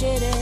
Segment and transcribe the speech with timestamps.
[0.00, 0.39] kapı bir pencere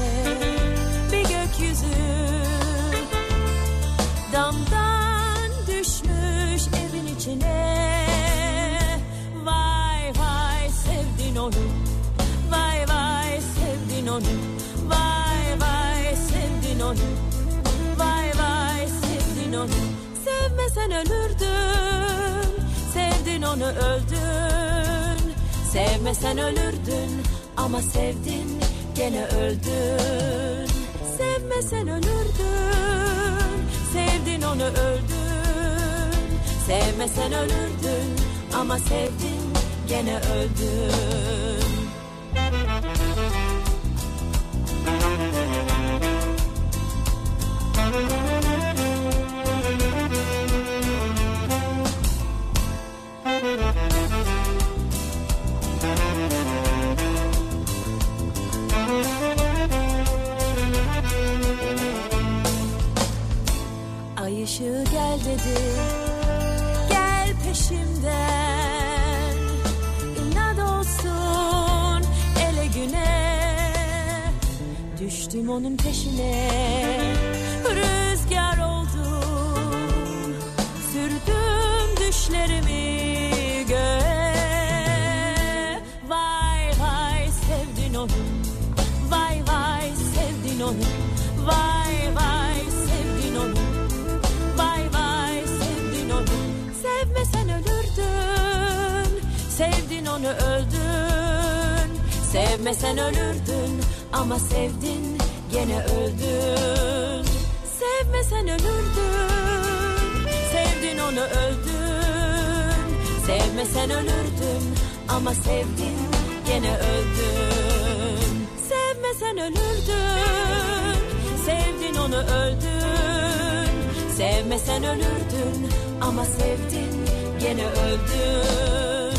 [124.88, 125.68] ölürdün
[126.00, 127.06] Ama sevdin
[127.40, 129.18] gene öldün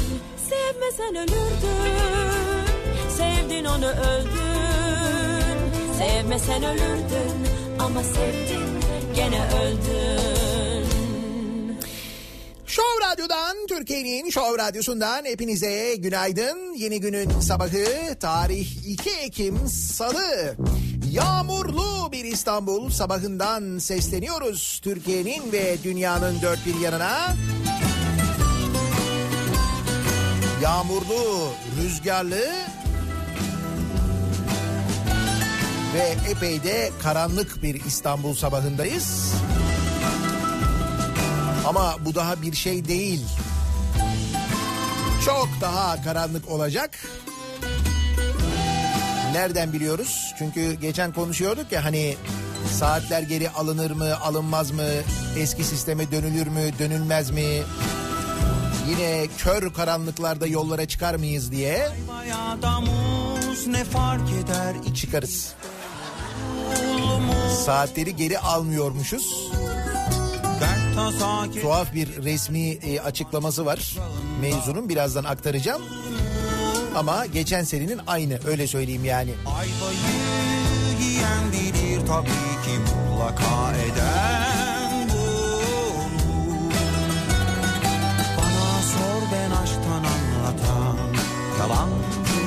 [0.50, 2.66] Sevmesen ölürdün
[3.18, 5.58] Sevdin onu öldün
[5.98, 7.48] Sevmesen ölürdün
[7.80, 8.80] Ama sevdin
[9.16, 10.50] gene öldün
[12.66, 16.74] Show Radyo'dan Türkiye'nin Show Radyosu'ndan hepinize günaydın.
[16.74, 20.56] Yeni günün sabahı tarih 2 Ekim Salı.
[21.12, 21.99] Yağmurlu
[22.40, 27.36] İstanbul sabahından sesleniyoruz Türkiye'nin ve dünyanın dört bir yanına.
[30.62, 31.50] Yağmurlu,
[31.82, 32.42] rüzgarlı
[35.94, 39.34] ve epey de karanlık bir İstanbul sabahındayız.
[41.68, 43.26] Ama bu daha bir şey değil.
[45.26, 47.00] Çok daha karanlık olacak.
[49.34, 50.34] Nereden biliyoruz?
[50.38, 52.16] Çünkü geçen konuşuyorduk ya hani
[52.72, 54.88] saatler geri alınır mı, alınmaz mı?
[55.38, 57.62] Eski sisteme dönülür mü, dönülmez mi?
[58.90, 61.90] Yine kör karanlıklarda yollara çıkar mıyız diye
[62.50, 65.54] Adamız ne fark eder çıkarız.
[67.66, 69.52] Saatleri geri almıyormuşuz.
[71.62, 73.96] Tuhaf bir resmi e, açıklaması var.
[74.42, 75.82] Mevzunun birazdan aktaracağım.
[76.96, 79.32] Ama geçen senenin aynı öyle söyleyeyim yani.
[79.46, 80.20] ayvayı
[81.02, 86.72] yiyen bilir tabii ki mutlaka eden bunu.
[88.38, 90.98] Bana sor ben aşktan anlatan
[91.60, 92.40] yalancı.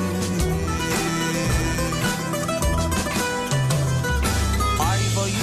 [4.79, 5.33] Ayvayı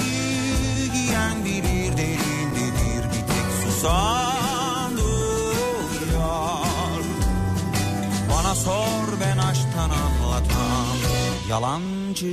[0.95, 4.30] yiyen bilir derindedir bir tek susandır
[8.65, 10.97] sor ben aşktan anlatan
[11.49, 12.27] yalancı.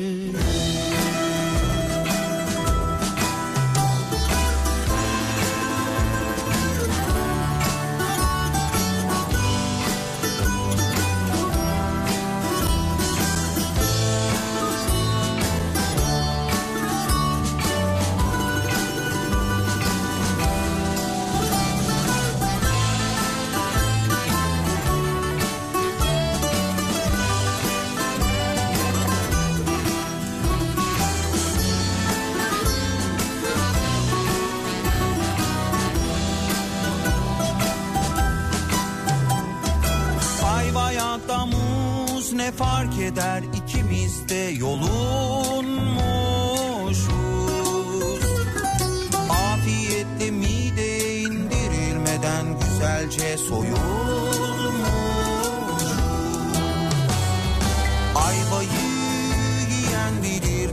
[42.49, 44.99] Ne fark eder ikimiz de yolunmuşuz.
[49.31, 53.79] Afiyetle mideye indirilmeden güzelce soyulmuş.
[58.15, 58.89] Ayvayı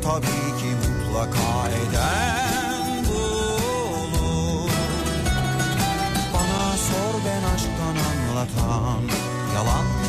[0.03, 3.21] tabii ki mutlaka eden bu
[3.95, 4.71] olur.
[6.33, 9.01] Bana sor ben aşktan anlatan
[9.55, 10.04] yalan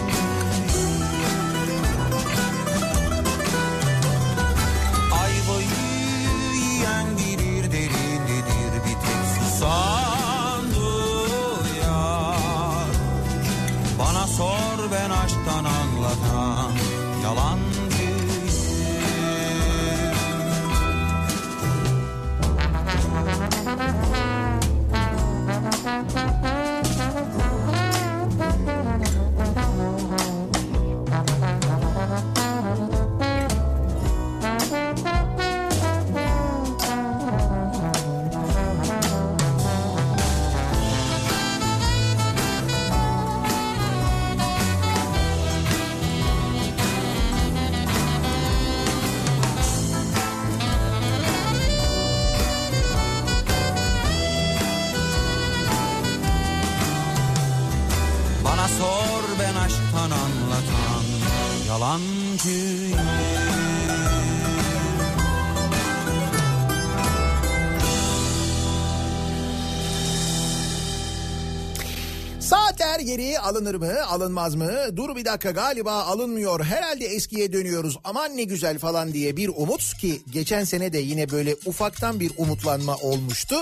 [73.06, 74.72] Geri alınır mı alınmaz mı?
[74.96, 76.64] Dur bir dakika galiba alınmıyor.
[76.64, 77.98] Herhalde eskiye dönüyoruz.
[78.04, 82.32] Aman ne güzel falan diye bir umut ki geçen sene de yine böyle ufaktan bir
[82.36, 83.56] umutlanma olmuştu.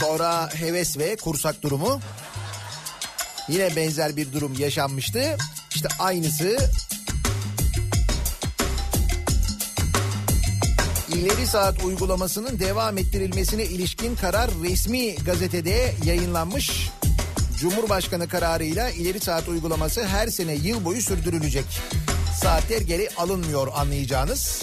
[0.00, 2.00] Sonra heves ve kursak durumu
[3.48, 5.36] yine benzer bir durum yaşanmıştı.
[5.74, 6.56] İşte aynısı
[11.08, 16.90] İleri saat uygulamasının devam ettirilmesine ilişkin karar resmi gazetede yayınlanmış.
[17.60, 21.64] Cumhurbaşkanı kararıyla ileri saat uygulaması her sene yıl boyu sürdürülecek.
[22.40, 24.62] Saatler geri alınmıyor anlayacağınız.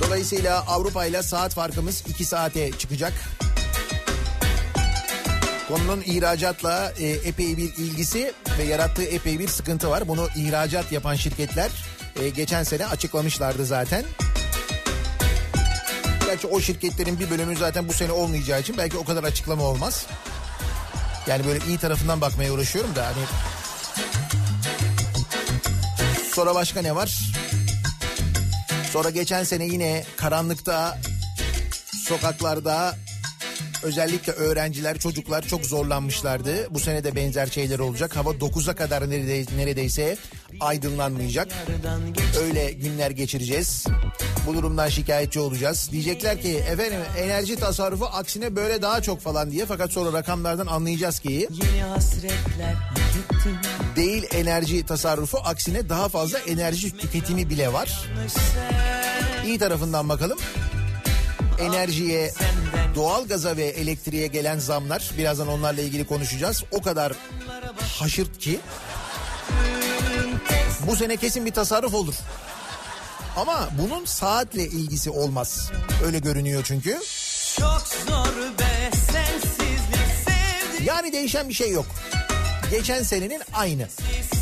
[0.00, 3.12] Dolayısıyla Avrupa ile saat farkımız 2 saate çıkacak.
[5.68, 10.08] Konunun ihracatla e, epey bir ilgisi ve yarattığı epey bir sıkıntı var.
[10.08, 11.70] Bunu ihracat yapan şirketler
[12.22, 14.04] e, geçen sene açıklamışlardı zaten.
[16.26, 20.06] Gerçi o şirketlerin bir bölümü zaten bu sene olmayacağı için belki o kadar açıklama olmaz.
[21.26, 23.24] Yani böyle iyi tarafından bakmaya uğraşıyorum da hani...
[26.34, 27.18] Sonra başka ne var?
[28.92, 30.98] Sonra geçen sene yine karanlıkta,
[32.08, 32.96] sokaklarda
[33.82, 36.74] özellikle öğrenciler, çocuklar çok zorlanmışlardı.
[36.74, 38.16] Bu sene de benzer şeyler olacak.
[38.16, 39.10] Hava 9'a kadar
[39.56, 40.16] neredeyse,
[40.60, 41.48] aydınlanmayacak.
[42.42, 43.86] Öyle günler geçireceğiz.
[44.46, 45.88] Bu durumdan şikayetçi olacağız.
[45.92, 49.66] Diyecekler ki efendim enerji tasarrufu aksine böyle daha çok falan diye.
[49.66, 51.48] Fakat sonra rakamlardan anlayacağız ki
[53.96, 58.00] değil enerji tasarrufu aksine daha fazla enerji tüketimi bile var.
[59.46, 60.38] İyi tarafından bakalım.
[61.60, 62.32] Enerjiye,
[62.94, 66.64] doğalgaza ve elektriğe gelen zamlar birazdan onlarla ilgili konuşacağız.
[66.70, 67.12] O kadar
[67.98, 68.60] haşırt ki
[70.86, 72.14] bu sene kesin bir tasarruf olur.
[73.36, 75.70] Ama bunun saatle ilgisi olmaz.
[76.04, 76.98] Öyle görünüyor çünkü.
[77.58, 81.86] Çok zor be sensizlik sevdim Yani değişen bir şey yok.
[82.70, 83.88] Geçen senenin aynı.
[83.88, 84.35] Sen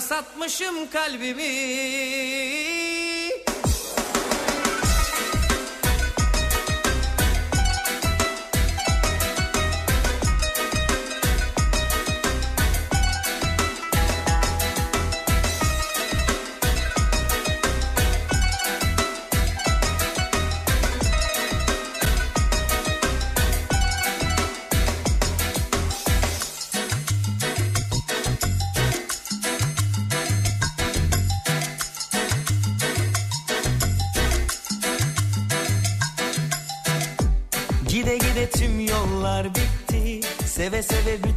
[0.00, 1.42] Satmışım kalbimi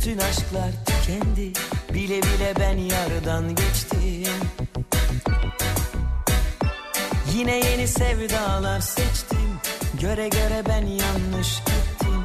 [0.09, 1.53] bütün aşklar tükendi.
[1.93, 4.33] Bile bile ben yardan geçtim.
[7.33, 9.59] Yine yeni sevdalar seçtim.
[10.01, 12.23] Göre göre ben yanlış gittim.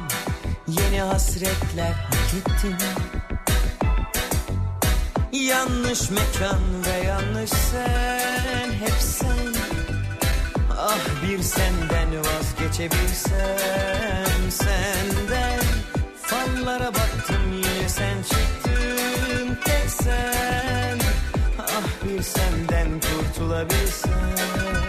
[0.67, 2.77] Yeni hasretler hak ettim.
[5.31, 9.53] Yanlış mekan ve yanlış sen Hep sen.
[10.77, 15.64] Ah bir senden vazgeçebilsem Senden
[16.65, 19.57] Fallara baktım yine sen çıktın.
[19.65, 20.99] Tek sen.
[21.59, 24.84] Ah bir senden kurtulabilsem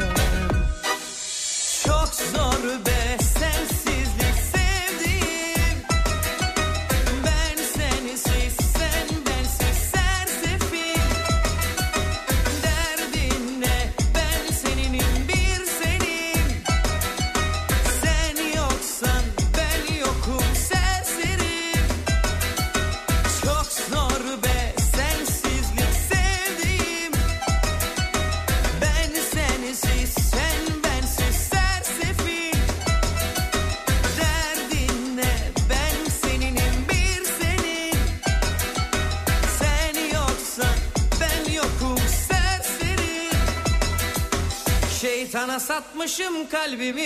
[46.07, 47.03] Satmışım kalbimi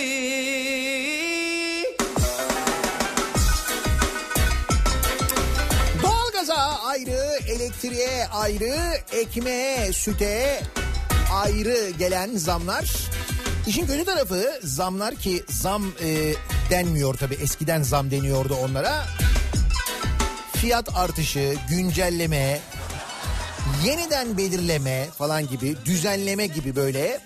[6.03, 6.55] Doğalgaza
[6.85, 8.75] ayrı, elektriğe ayrı,
[9.11, 10.63] ekmeğe, süte
[11.33, 12.93] ayrı gelen zamlar.
[13.67, 16.33] İşin kötü tarafı zamlar ki zam e,
[16.69, 19.05] denmiyor tabii eskiden zam deniyordu onlara.
[20.53, 22.59] Fiyat artışı, güncelleme,
[23.85, 27.19] yeniden belirleme falan gibi, düzenleme gibi böyle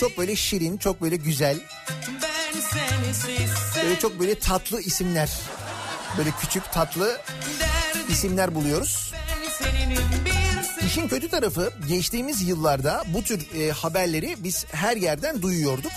[0.00, 1.60] çok böyle şirin, çok böyle güzel,
[3.84, 5.30] böyle çok böyle tatlı isimler.
[6.18, 7.20] Böyle küçük tatlı
[8.08, 9.12] isimler buluyoruz.
[10.86, 15.92] İşin kötü tarafı geçtiğimiz yıllarda bu tür e, haberleri biz her yerden duyuyorduk.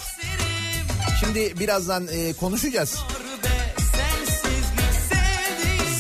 [1.19, 2.98] Şimdi birazdan e, konuşacağız.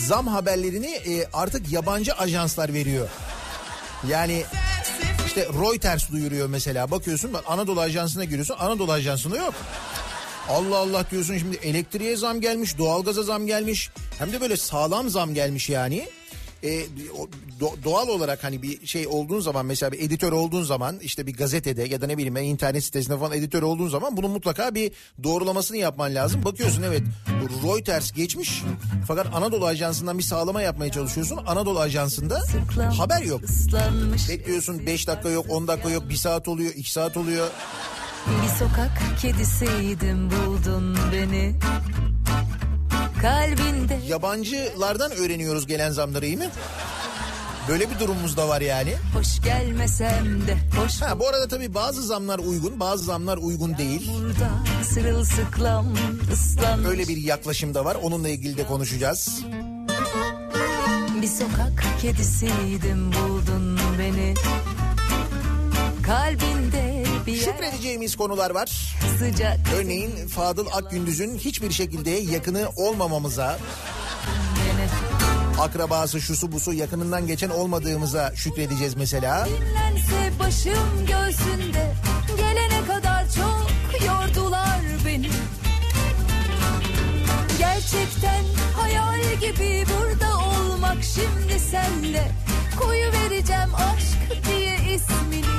[0.05, 3.07] Zam haberlerini e, artık yabancı ajanslar veriyor.
[4.07, 4.43] Yani
[5.35, 6.91] işte Reuters duyuruyor mesela.
[6.91, 8.55] Bakıyorsun bak Anadolu Ajansı'na giriyorsun.
[8.59, 9.53] Anadolu Ajansı'nda yok.
[10.49, 13.89] Allah Allah diyorsun şimdi elektriğe zam gelmiş, doğalgaza zam gelmiş.
[14.19, 16.07] Hem de böyle sağlam zam gelmiş yani.
[16.63, 16.83] E,
[17.63, 21.33] do- doğal olarak hani bir şey olduğun zaman mesela bir editör olduğun zaman işte bir
[21.37, 24.91] gazetede ya da ne bileyim internet sitesinde falan editör olduğun zaman bunun mutlaka bir
[25.23, 26.45] doğrulamasını yapman lazım.
[26.45, 27.01] Bakıyorsun evet
[27.63, 28.63] Reuters geçmiş
[29.07, 31.39] fakat Anadolu Ajansı'ndan bir sağlama yapmaya çalışıyorsun.
[31.47, 32.41] Anadolu Ajansı'nda
[32.97, 33.41] haber yok.
[34.29, 37.47] Bekliyorsun 5 dakika yok 10 dakika yok 1 saat oluyor 2 saat oluyor.
[38.27, 38.91] bir sokak
[39.21, 41.55] kedisiydim buldun beni.
[43.21, 46.49] Kalbinde Yabancılardan öğreniyoruz gelen zamları iyi mi?
[47.69, 48.93] Böyle bir durumumuz da var yani.
[49.17, 54.11] hoş gelmesem de hoş Ha bu arada tabii bazı zamlar uygun, bazı zamlar uygun değil.
[54.83, 55.85] sırılsıklam
[56.33, 57.97] ıslanmış Öyle bir yaklaşım da var.
[58.03, 59.39] Onunla ilgili de konuşacağız.
[61.21, 64.33] bir sokak kedisiydim buldun beni.
[66.05, 68.95] Kalbinde bir Şükredeceğimiz konular var.
[69.19, 73.59] sıcak Örneğin Fadıl Akgündüz'ün hiçbir şekilde yakını olmamamıza.
[75.59, 79.45] Akrabası şusu busu yakınından geçen olmadığımıza şükredeceğiz mesela.
[79.45, 81.93] Dinlense başım göğsünde
[82.37, 83.67] gelene kadar çok
[84.07, 85.29] yordular beni.
[87.59, 88.43] Gerçekten
[88.75, 92.31] hayal gibi burada olmak şimdi senle
[92.79, 95.53] koyu vereceğim aşk diye ismini.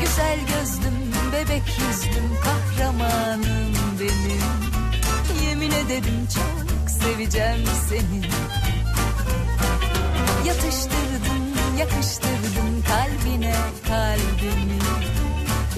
[0.00, 0.94] Güzel gözlüm,
[1.32, 4.42] bebek yüzlüm, kahramanım benim.
[5.48, 6.75] Yemin ederim çok
[7.06, 8.22] seveceğim seni.
[10.46, 11.44] Yatıştırdın,
[11.78, 13.54] yakıştırdın kalbine
[13.88, 14.78] kalbimi.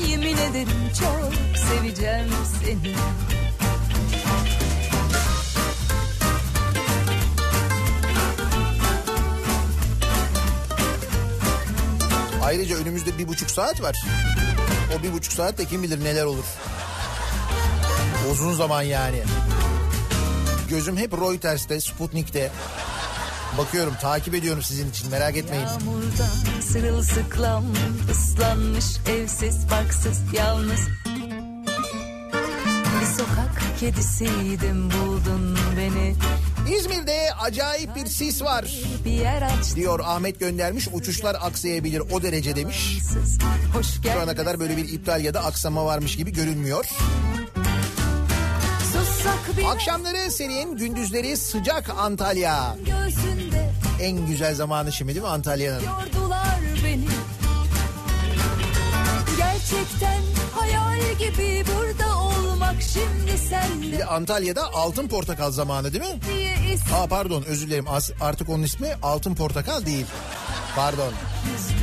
[0.09, 2.29] Yemin ederim çok seveceğim
[2.65, 2.95] seni.
[12.43, 13.97] Ayrıca önümüzde bir buçuk saat var.
[14.99, 16.45] O bir buçuk saatte kim bilir neler olur.
[18.31, 19.23] Uzun zaman yani.
[20.71, 22.51] Gözüm hep Reuters'te, Sputnik'te.
[23.59, 25.67] Bakıyorum, takip ediyorum sizin için merak etmeyin.
[25.67, 26.27] Yağmurda
[26.63, 27.65] sırılsıklam
[28.11, 30.81] ıslanmış evsiz barksız yalnız.
[33.01, 36.15] Bir sokak kedisiydim buldun beni.
[36.77, 38.75] İzmir'de acayip bir sis var.
[39.75, 42.99] Diyor Ahmet göndermiş uçuşlar aksayabilir o derece demiş.
[43.75, 46.85] hoş Şu ana kadar böyle bir iptal ya da aksama varmış gibi görünmüyor.
[49.67, 52.77] Akşamları serin, gündüzleri sıcak Antalya.
[54.01, 55.81] En güzel zamanı şimdi değil mi Antalya'nın?
[55.83, 57.05] yordular beni.
[59.37, 60.23] Gerçekten
[60.55, 66.21] hayal gibi burada olmak şimdi sen Bir de Antalya'da Altın Portakal zamanı değil mi?
[66.95, 67.87] Aa pardon özür dilerim
[68.21, 70.07] artık onun ismi Altın Portakal değil.
[70.77, 71.13] Pardon.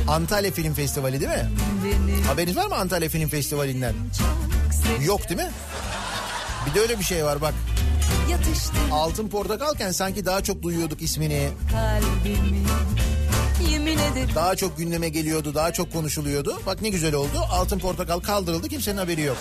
[0.08, 1.50] Antalya Film Festivali değil mi?
[1.84, 3.94] beni Haberiniz var mı Antalya Film Festivali'nden?
[5.04, 5.50] Yok değil mi?
[6.66, 7.54] Bir de öyle bir şey var bak.
[8.30, 11.48] yatıştır Altın Portakalken sanki daha çok duyuyorduk ismini.
[11.72, 12.66] kalbimi
[13.70, 16.60] yemin ederim Daha çok gündeme geliyordu, daha çok konuşuluyordu.
[16.66, 17.46] Bak ne güzel oldu.
[17.50, 19.36] Altın Portakal kaldırıldı kimsenin haberi yok.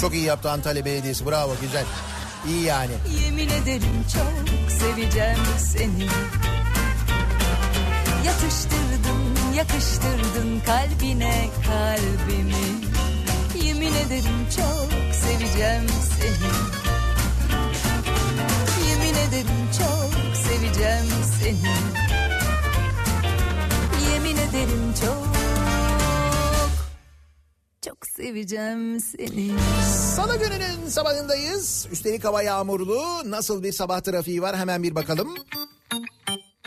[0.00, 1.26] Çok iyi yaptı Antalya Belediyesi.
[1.26, 1.84] Bravo güzel.
[2.48, 2.92] İyi yani.
[3.24, 6.06] yemin ederim çok seveceğim seni
[8.26, 12.93] yatıştırdın yakıştırdın kalbine kalbimi
[13.84, 15.86] yemin ederim çok seveceğim
[16.18, 16.50] seni
[18.88, 21.06] yemin ederim çok seveceğim
[21.40, 21.74] seni
[24.12, 25.28] yemin ederim çok
[27.84, 29.50] çok seveceğim seni
[30.16, 31.88] Salı gününün sabahındayız.
[31.92, 33.02] Üstelik hava yağmurlu.
[33.24, 35.34] Nasıl bir sabah trafiği var hemen bir bakalım.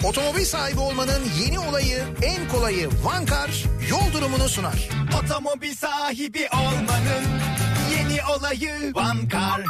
[0.08, 4.90] Otomobil sahibi olmanın yeni olayı, en kolayı Vankar yol durumunu sunar.
[5.24, 7.24] Otomobil sahibi olmanın
[7.92, 9.64] yeni olayı Vankar.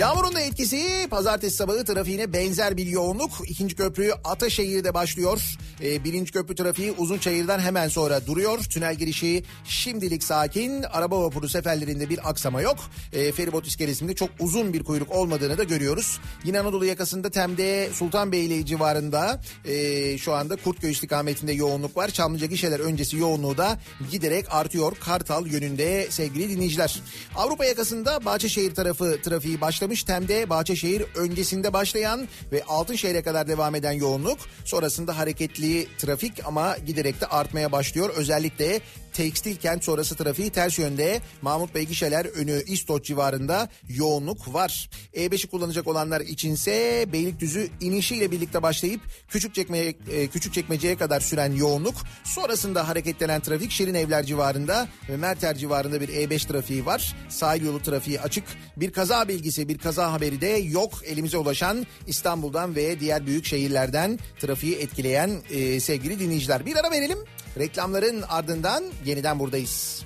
[0.00, 3.30] Yağmurun da etkisi pazartesi sabahı trafiğine benzer bir yoğunluk.
[3.46, 5.56] İkinci köprü Ataşehir'de başlıyor.
[5.82, 8.58] Ee, birinci köprü trafiği Uzunçayır'dan hemen sonra duruyor.
[8.58, 10.82] Tünel girişi şimdilik sakin.
[10.82, 12.76] Araba vapuru seferlerinde bir aksama yok.
[13.12, 16.20] Ee, feribot iskelesinde çok uzun bir kuyruk olmadığını da görüyoruz.
[16.44, 22.08] Yine Anadolu yakasında Tem'de Sultanbeyli civarında e, şu anda Kurtköy istikametinde yoğunluk var.
[22.08, 23.78] Çamlıca gişeler öncesi yoğunluğu da
[24.10, 24.92] giderek artıyor.
[25.00, 27.00] Kartal yönünde sevgili dinleyiciler.
[27.36, 30.04] Avrupa yakasında Bahçeşehir tarafı trafiği başlamış.
[30.04, 34.38] Tem'de Bahçeşehir öncesinde başlayan ve Altınşehir'e kadar devam eden yoğunluk.
[34.64, 35.63] Sonrasında hareketli
[35.98, 38.10] trafik ama giderek de artmaya başlıyor.
[38.16, 38.80] Özellikle
[39.14, 44.90] tekstil kent sonrası trafiği ters yönde Mahmut Bey gişeler önü İstoç civarında yoğunluk var.
[45.14, 51.94] E5'i kullanacak olanlar içinse Beylikdüzü inişiyle birlikte başlayıp Küçükçekme, e, Küçükçekmece'ye kadar süren yoğunluk.
[52.24, 57.16] Sonrasında hareketlenen trafik Şirin Evler civarında ve Merter civarında bir E5 trafiği var.
[57.28, 58.44] Sahil yolu trafiği açık.
[58.76, 60.92] Bir kaza bilgisi, bir kaza haberi de yok.
[61.04, 66.66] Elimize ulaşan İstanbul'dan ve diğer büyük şehirlerden trafiği etkileyen e, sevgili dinleyiciler.
[66.66, 67.18] Bir ara verelim.
[67.58, 70.04] Reklamların ardından yeniden buradayız.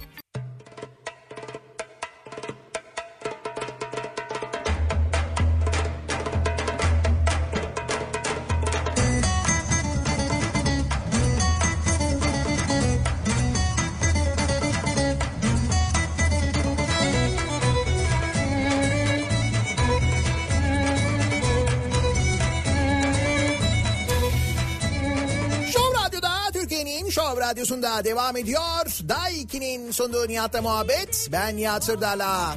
[27.49, 29.09] Radyosu'nda devam ediyor.
[29.09, 31.29] Day 2'nin sunduğu Nihat'la muhabbet.
[31.33, 32.57] Ben Nihat Sırdar'la.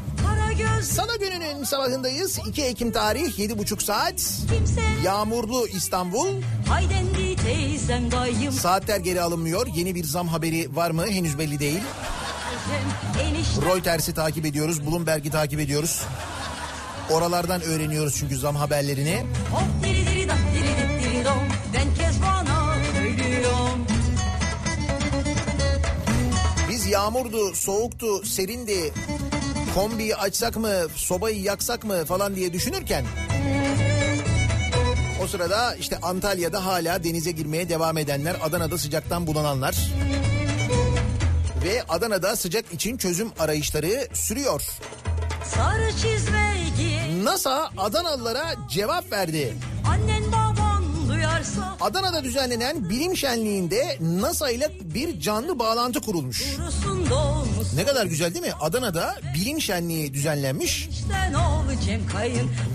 [0.83, 2.39] Salı gününün sabahındayız.
[2.47, 4.15] 2 Ekim tarih 7.30 saat.
[4.55, 6.27] kimse Yağmurlu İstanbul.
[6.69, 9.67] Haydendi teyzem dayım Saatler geri alınmıyor.
[9.67, 11.07] Yeni bir zam haberi var mı?
[11.07, 11.81] Henüz belli değil.
[13.65, 14.87] Reuters'i takip ediyoruz.
[14.87, 16.01] Bloomberg'i takip ediyoruz.
[17.11, 19.25] Oralardan öğreniyoruz çünkü zam haberlerini.
[19.51, 20.20] Hop diri diri
[26.91, 28.93] yağmurdu, soğuktu, serindi.
[29.75, 33.05] Kombiyi açsak mı, sobayı yaksak mı falan diye düşünürken...
[35.23, 39.75] O sırada işte Antalya'da hala denize girmeye devam edenler, Adana'da sıcaktan bulananlar...
[41.63, 44.61] Ve Adana'da sıcak için çözüm arayışları sürüyor.
[47.23, 49.53] NASA Adanalılara cevap verdi.
[51.81, 56.43] Adana'da düzenlenen bilim şenliğinde NASA ile bir canlı bağlantı kurulmuş.
[57.75, 58.53] Ne kadar güzel değil mi?
[58.61, 60.89] Adana'da bilim şenliği düzenlenmiş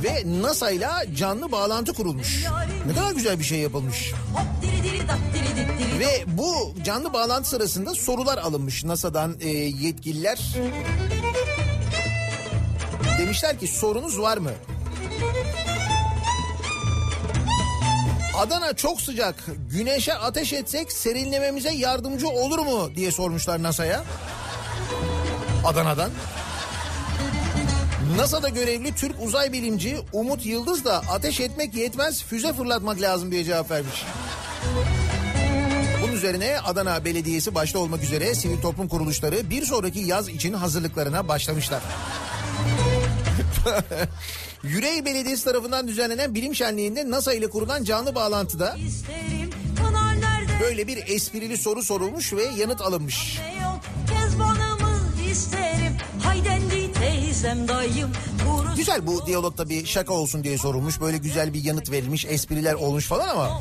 [0.04, 2.44] ve NASA ile canlı bağlantı kurulmuş.
[2.86, 4.12] Ne kadar güzel bir şey yapılmış.
[5.98, 10.54] Ve bu canlı bağlantı sırasında sorular alınmış NASA'dan e, yetkililer.
[13.18, 14.50] Demişler ki sorunuz var mı?
[18.36, 19.34] Adana çok sıcak.
[19.70, 24.04] Güneşe ateş etsek serinlememize yardımcı olur mu diye sormuşlar NASA'ya.
[25.64, 26.10] Adana'dan.
[28.16, 33.44] NASA'da görevli Türk uzay bilimci Umut Yıldız da ateş etmek yetmez füze fırlatmak lazım diye
[33.44, 34.04] cevap vermiş.
[36.02, 41.28] Bunun üzerine Adana Belediyesi başta olmak üzere sivil toplum kuruluşları bir sonraki yaz için hazırlıklarına
[41.28, 41.82] başlamışlar.
[44.68, 48.76] Yüreği Belediyesi tarafından düzenlenen bilim şenliğinde NASA ile kurulan canlı bağlantıda
[50.60, 53.38] böyle bir esprili soru sorulmuş ve yanıt alınmış.
[58.76, 61.00] Güzel bu diyalogta bir şaka olsun diye sorulmuş.
[61.00, 63.60] Böyle güzel bir yanıt verilmiş, espriler olmuş falan ama.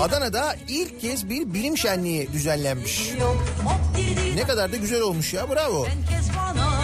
[0.00, 3.10] Adana'da ilk kez bir bilim şenliği düzenlenmiş.
[4.34, 5.86] Ne kadar da güzel olmuş ya bravo.
[5.86, 6.76] Herkes bana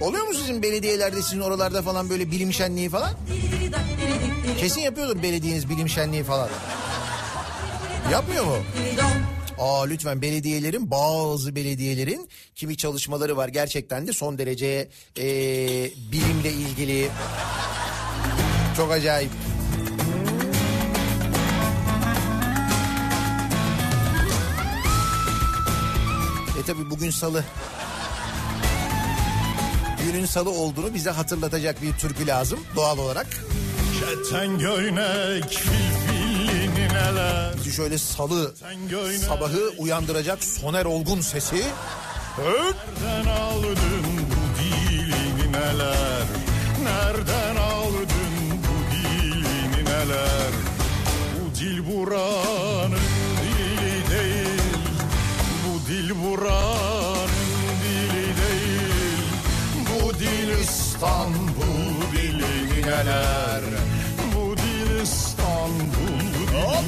[0.00, 3.10] Oluyor mu sizin belediyelerde sizin oralarda falan böyle bilim şenliği falan?
[4.58, 6.48] Kesin yapıyordur belediyeniz bilim şenliği falan.
[8.12, 8.56] Yapmıyor mu?
[9.58, 17.08] Aa lütfen belediyelerin bazı belediyelerin kimi çalışmaları var gerçekten de son derece eee, bilimle ilgili.
[18.76, 19.30] Çok acayip.
[26.60, 27.44] E tabi bugün salı.
[30.06, 33.26] Günün salı olduğunu bize hatırlatacak bir türkü lazım doğal olarak.
[34.00, 35.64] Keten göynek
[36.92, 37.54] neler?
[37.56, 38.54] Bizi şöyle salı
[39.26, 41.56] sabahı uyandıracak Soner Olgun sesi.
[42.38, 43.78] Nereden aldın
[44.30, 46.22] bu dilini neler?
[46.84, 48.08] Nereden aldın
[48.62, 50.50] bu dilini neler?
[51.34, 52.98] Bu dil buranın
[53.42, 54.60] dili değil.
[55.66, 56.85] Bu dil buranın
[62.96, 63.62] neler
[64.34, 66.18] Bu dil İstanbul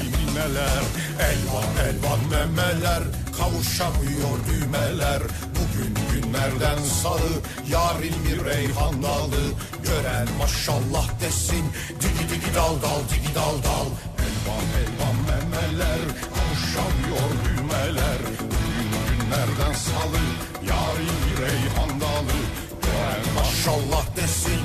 [0.00, 0.82] dili neler
[1.30, 3.02] Elvan elvan memeler
[3.38, 5.22] kavuşamıyor düğmeler.
[5.58, 7.32] Bugün günlerden salı
[7.70, 9.44] yarın bir reyhan dalı.
[9.84, 11.64] Gören maşallah desin
[12.00, 13.88] digi digi dal dal digi dal dal.
[14.24, 16.00] Elvan elvan memeler
[16.34, 18.20] kavuşamıyor düğmeler.
[18.50, 20.22] Bugün günlerden salı
[20.70, 22.38] yarın bir reyhan dalı.
[22.82, 24.60] Gören maşallah desin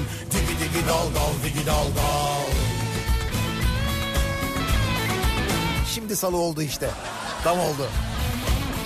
[0.74, 2.44] digi dal dal digi dal dal
[5.94, 6.90] Şimdi salı oldu işte.
[7.44, 7.90] Tam oldu.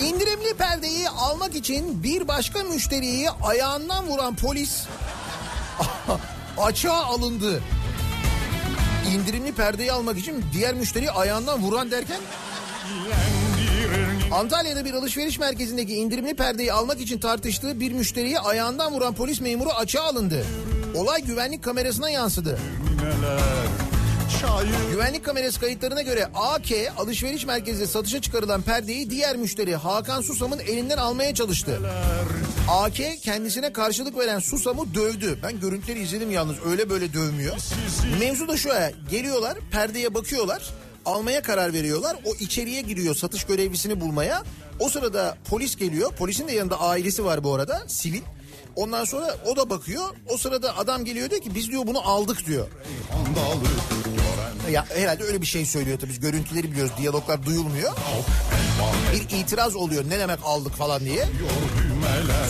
[0.02, 4.84] İndirimli perdeyi almak için bir başka müşteriyi ayağından vuran polis
[6.58, 7.62] açığa alındı.
[9.16, 12.20] İndirimli perdeyi almak için diğer müşteriyi ayağından vuran derken
[14.32, 19.70] Antalya'da bir alışveriş merkezindeki indirimli perdeyi almak için tartıştığı bir müşteriyi ayağından vuran polis memuru
[19.70, 20.46] açığa alındı.
[20.98, 22.60] Olay güvenlik kamerasına yansıdı.
[24.92, 26.66] Güvenlik kamerası kayıtlarına göre AK
[26.98, 31.80] alışveriş merkezinde satışa çıkarılan perdeyi diğer müşteri Hakan Susam'ın elinden almaya çalıştı.
[32.70, 35.40] AK kendisine karşılık veren Susam'ı dövdü.
[35.44, 37.56] Ben görüntüleri izledim yalnız öyle böyle dövmüyor.
[38.20, 40.64] Mevzu da şu ya geliyorlar perdeye bakıyorlar
[41.06, 42.18] almaya karar veriyorlar.
[42.26, 44.44] O içeriye giriyor satış görevlisini bulmaya.
[44.80, 46.12] O sırada polis geliyor.
[46.12, 48.22] Polisin de yanında ailesi var bu arada sivil.
[48.78, 50.04] Ondan sonra o da bakıyor.
[50.30, 52.68] O sırada adam geliyor diyor ki biz diyor bunu aldık diyor.
[54.72, 57.94] Ya herhalde öyle bir şey söylüyor tabii biz görüntüleri biliyoruz diyaloglar duyulmuyor.
[59.14, 61.26] Bir itiraz oluyor ne demek aldık falan diye.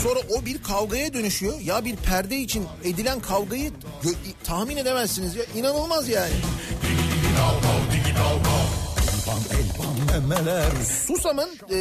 [0.02, 1.60] Sonra o bir kavgaya dönüşüyor.
[1.60, 3.72] Ya bir perde için edilen kavgayı
[4.44, 6.32] tahmin edemezsiniz ya inanılmaz yani.
[10.20, 10.70] Memeler
[11.06, 11.76] Susam'ın e,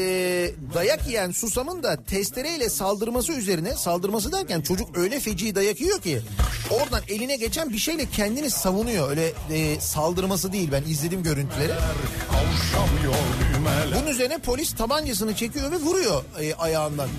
[0.73, 6.21] dayak yiyen Susam'ın da testereyle saldırması üzerine saldırması derken çocuk öyle feci dayak yiyor ki
[6.69, 9.09] oradan eline geçen bir şeyle kendini savunuyor.
[9.09, 11.71] Öyle e, saldırması değil ben izledim görüntüleri.
[13.95, 17.09] Bunun üzerine polis tabancasını çekiyor ve vuruyor e, ayağından.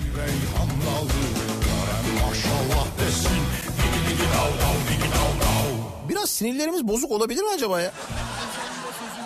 [6.09, 7.91] Biraz sinirlerimiz bozuk olabilir mi acaba ya?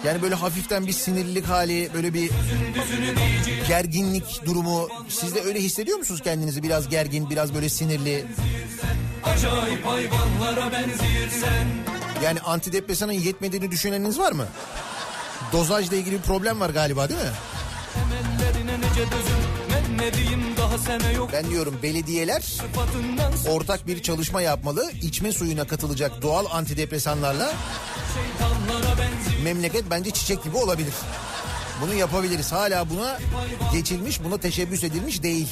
[0.05, 2.29] Yani böyle hafiften bir sinirlilik hali, böyle bir
[3.67, 4.87] gerginlik durumu.
[5.09, 6.63] Siz de öyle hissediyor musunuz kendinizi?
[6.63, 8.25] Biraz gergin, biraz böyle sinirli.
[9.23, 11.67] Acayip hayvanlara benzirsen
[12.23, 14.45] Yani antidepresanın yetmediğini düşüneniniz var mı?
[15.51, 17.31] Dozajla ilgili bir problem var galiba değil mi?
[21.33, 22.43] Ben diyorum belediyeler
[23.49, 24.91] ortak bir çalışma yapmalı.
[25.01, 27.53] İçme suyuna katılacak doğal antidepresanlarla
[29.43, 30.93] memleket bence çiçek gibi olabilir.
[31.82, 32.52] Bunu yapabiliriz.
[32.52, 33.19] Hala buna
[33.73, 35.49] geçilmiş, buna teşebbüs edilmiş değil.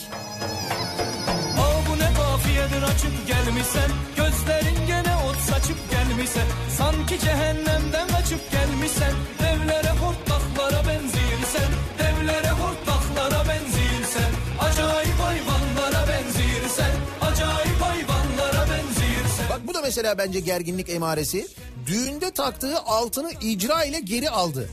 [1.60, 6.46] Aa bu ne kafiyeden açıp gelmişsen Gözlerin gene ot saçıp gelmişsen
[6.78, 18.68] Sanki cehennemden kaçıp gelmişsen Devlere hortlaklara benzirsen Devlere hortlaklara benzirsen Acayip hayvanlara benzirsen Acayip hayvanlara
[18.70, 21.48] benzirsen Bak bu da mesela bence gerginlik emaresi.
[21.92, 24.70] Düğünde taktığı altını icra ile geri aldı.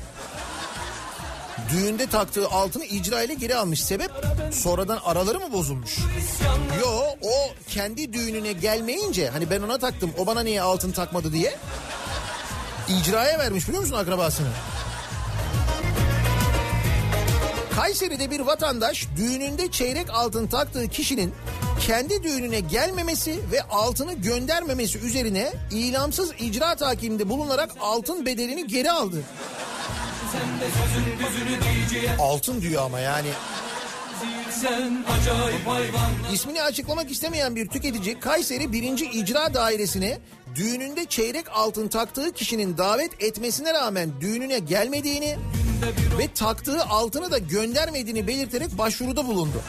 [1.72, 3.84] Düğünde taktığı altını icra ile geri almış.
[3.84, 4.10] Sebep
[4.52, 5.98] sonradan araları mı bozulmuş?
[6.80, 6.90] Yo
[7.22, 11.56] o kendi düğününe gelmeyince hani ben ona taktım o bana niye altın takmadı diye
[12.88, 14.48] icraya vermiş biliyor musun akrabasını?
[17.76, 21.34] Kayseri'de bir vatandaş düğününde çeyrek altın taktığı kişinin
[21.80, 29.22] kendi düğününe gelmemesi ve altını göndermemesi üzerine ilamsız icra takibinde bulunarak altın bedelini geri aldı.
[32.18, 33.28] Altın diyor ama yani.
[36.32, 38.82] İsmini açıklamak istemeyen bir tüketici Kayseri 1.
[39.12, 40.18] İcra Dairesi'ne
[40.54, 45.36] düğününde çeyrek altın taktığı kişinin davet etmesine rağmen düğününe gelmediğini
[46.18, 49.62] ve taktığı altını da göndermediğini belirterek başvuruda bulundu.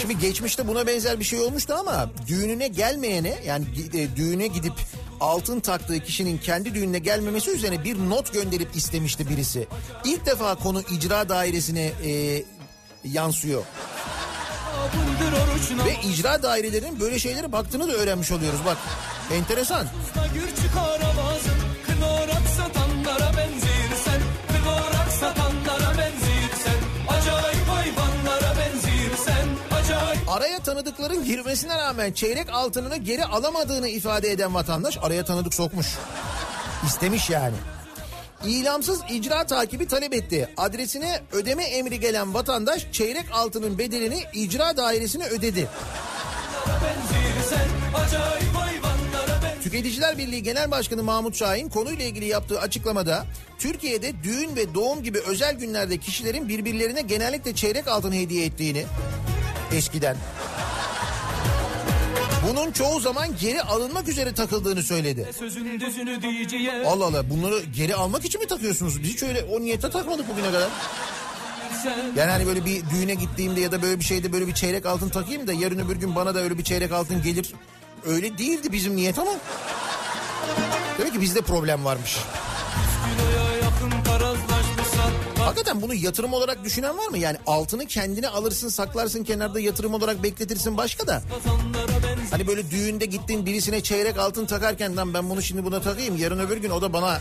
[0.00, 3.64] Şimdi geçmişte buna benzer bir şey olmuştu ama düğününe gelmeyene yani
[3.94, 4.72] e, düğüne gidip
[5.20, 9.66] altın taktığı kişinin kendi düğününe gelmemesi üzerine bir not gönderip istemişti birisi.
[10.04, 12.42] İlk defa konu icra dairesine e,
[13.04, 13.62] yansıyor.
[15.86, 18.76] Ve icra dairelerinin böyle şeylere baktığını da öğrenmiş oluyoruz bak.
[19.32, 19.86] Enteresan.
[20.34, 21.59] gür çıkaramazsın
[30.30, 35.86] Araya tanıdıkların girmesine rağmen çeyrek altınını geri alamadığını ifade eden vatandaş araya tanıdık sokmuş.
[36.86, 37.56] İstemiş yani.
[38.44, 40.48] İlamsız icra takibi talep etti.
[40.56, 45.68] Adresine ödeme emri gelen vatandaş çeyrek altının bedelini icra dairesine ödedi.
[49.62, 53.26] Tüketiciler Birliği Genel Başkanı Mahmut Şahin konuyla ilgili yaptığı açıklamada
[53.58, 58.86] Türkiye'de düğün ve doğum gibi özel günlerde kişilerin birbirlerine genellikle çeyrek altın hediye ettiğini
[59.72, 60.16] eskiden
[62.48, 65.30] bunun çoğu zaman geri alınmak üzere takıldığını söyledi.
[66.86, 69.02] Allah Allah bunları geri almak için mi takıyorsunuz?
[69.02, 70.68] Biz hiç öyle o niyete takmadık bugüne kadar.
[72.16, 75.08] Yani hani böyle bir düğüne gittiğimde ya da böyle bir şeyde böyle bir çeyrek altın
[75.08, 77.52] takayım da yarın öbür gün bana da öyle bir çeyrek altın gelir.
[78.06, 79.30] Öyle değildi bizim niyet ama.
[80.98, 82.16] Demek ki bizde problem varmış.
[85.44, 87.18] Hakikaten bunu yatırım olarak düşünen var mı?
[87.18, 91.22] Yani altını kendine alırsın saklarsın kenarda yatırım olarak bekletirsin başka da.
[92.30, 96.38] Hani böyle düğünde gittin birisine çeyrek altın takarken lan ben bunu şimdi buna takayım yarın
[96.38, 97.20] öbür gün o da bana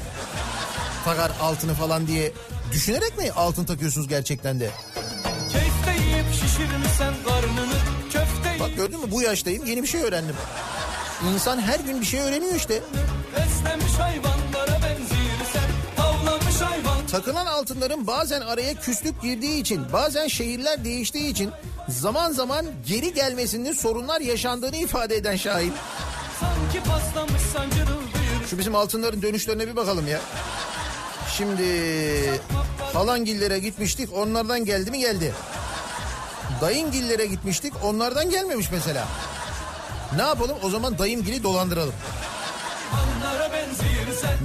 [1.06, 2.32] takar altını falan diye
[2.72, 4.70] düşünerek mi altın takıyorsunuz gerçekten de?
[8.60, 10.36] Bak gördün mü bu yaştayım yeni bir şey öğrendim.
[11.34, 12.82] İnsan her gün bir şey öğreniyor işte.
[17.20, 21.52] Takılan altınların bazen araya küslük girdiği için, bazen şehirler değiştiği için
[21.88, 25.36] zaman zaman geri gelmesinde sorunlar yaşandığını ifade eden
[27.54, 28.18] sancırıldı
[28.50, 30.20] Şu bizim altınların dönüşlerine bir bakalım ya.
[31.38, 31.64] Şimdi
[32.94, 35.34] halangillere gitmiştik onlardan geldi mi geldi.
[36.62, 39.08] Dayıngillere gitmiştik onlardan gelmemiş mesela.
[40.16, 41.94] Ne yapalım o zaman dayımgili dolandıralım.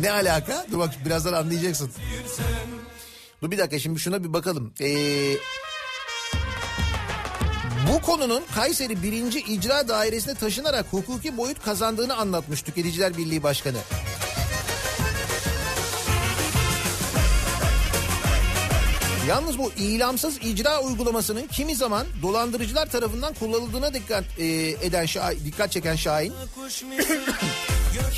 [0.05, 0.67] Ne alaka?
[0.73, 1.91] Dur bak birazdan anlayacaksın.
[3.43, 4.73] Dur bir dakika şimdi şuna bir bakalım.
[4.81, 5.37] Ee,
[7.93, 9.45] bu konunun Kayseri 1.
[9.49, 13.79] İcra Dairesi'ne taşınarak hukuki boyut kazandığını anlatmış Tüketiciler Birliği Başkanı.
[19.29, 25.73] Yalnız bu ilamsız icra uygulamasının kimi zaman dolandırıcılar tarafından kullanıldığına dikkat e, eden şah- dikkat
[25.73, 26.33] çeken Şahin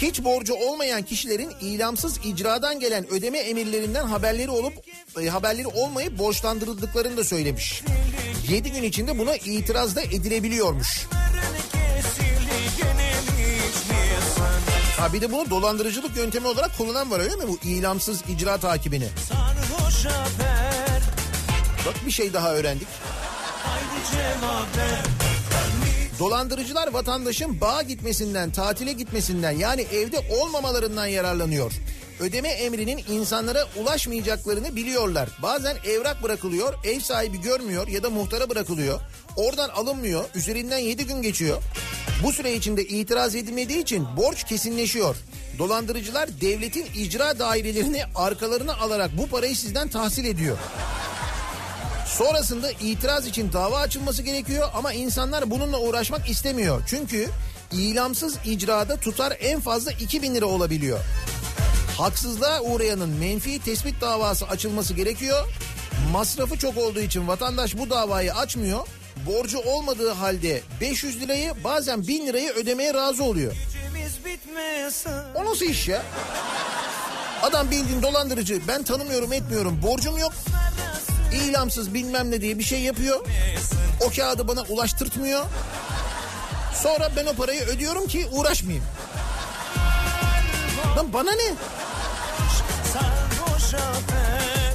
[0.03, 4.73] hiç borcu olmayan kişilerin ilamsız icradan gelen ödeme emirlerinden haberleri olup
[5.21, 7.83] e, haberleri olmayıp borçlandırıldıklarını da söylemiş.
[8.49, 11.07] 7 gün içinde buna itiraz da edilebiliyormuş.
[14.99, 19.09] Ha bir de bunu dolandırıcılık yöntemi olarak kullanan var öyle mi bu ilamsız icra takibini?
[21.87, 22.89] Bak bir şey daha öğrendik.
[26.19, 31.73] Dolandırıcılar vatandaşın bağa gitmesinden, tatile gitmesinden yani evde olmamalarından yararlanıyor.
[32.21, 35.29] Ödeme emrinin insanlara ulaşmayacaklarını biliyorlar.
[35.43, 39.01] Bazen evrak bırakılıyor, ev sahibi görmüyor ya da muhtara bırakılıyor.
[39.37, 41.63] Oradan alınmıyor, üzerinden 7 gün geçiyor.
[42.25, 45.17] Bu süre içinde itiraz edilmediği için borç kesinleşiyor.
[45.59, 50.59] Dolandırıcılar devletin icra dairelerini arkalarına alarak bu parayı sizden tahsil ediyor.
[52.19, 56.83] Sonrasında itiraz için dava açılması gerekiyor ama insanlar bununla uğraşmak istemiyor.
[56.87, 57.29] Çünkü
[57.73, 60.99] ilamsız icrada tutar en fazla 2000 lira olabiliyor.
[61.99, 65.49] Haksızlığa uğrayanın menfi tespit davası açılması gerekiyor.
[66.13, 68.87] Masrafı çok olduğu için vatandaş bu davayı açmıyor.
[69.27, 73.53] Borcu olmadığı halde 500 lirayı bazen 1000 lirayı ödemeye razı oluyor.
[75.35, 76.03] O nasıl iş ya?
[77.43, 80.33] Adam bildiğin dolandırıcı ben tanımıyorum etmiyorum borcum yok.
[81.37, 83.27] İlamsız bilmem ne diye bir şey yapıyor.
[84.07, 85.45] O kağıdı bana ulaştırtmıyor.
[86.83, 88.85] Sonra ben o parayı ödüyorum ki uğraşmayayım.
[90.97, 91.55] Lan bana ne?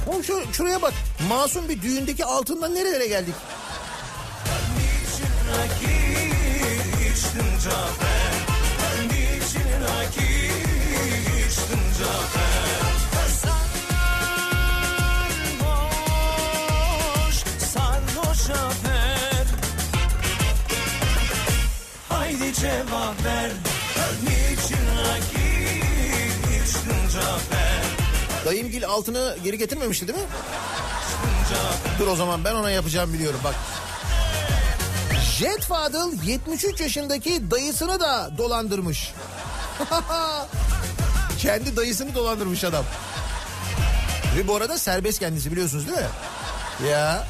[0.06, 0.92] O Kızım şu, şuraya bak.
[1.28, 3.34] Masum bir düğündeki altından nerelere geldik?
[22.62, 23.50] Cevap ver
[24.22, 27.82] Niçin rakip içtin Cafer
[28.44, 30.24] Dayımgil altını geri getirmemişti değil mi?
[31.98, 33.54] Dur o zaman ben ona yapacağım biliyorum bak.
[35.38, 39.12] Jet Fadıl 73 yaşındaki dayısını da dolandırmış.
[41.38, 42.84] Kendi dayısını dolandırmış adam.
[44.36, 46.88] Ve bu arada serbest kendisi biliyorsunuz değil mi?
[46.90, 47.26] Ya.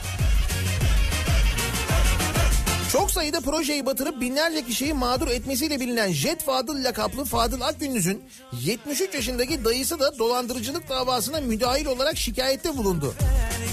[2.92, 9.14] Çok sayıda projeyi batırıp binlerce kişiyi mağdur etmesiyle bilinen Jet Fadıl lakaplı Fadıl Akgündüz'ün 73
[9.14, 13.14] yaşındaki dayısı da dolandırıcılık davasına müdahil olarak şikayette bulundu.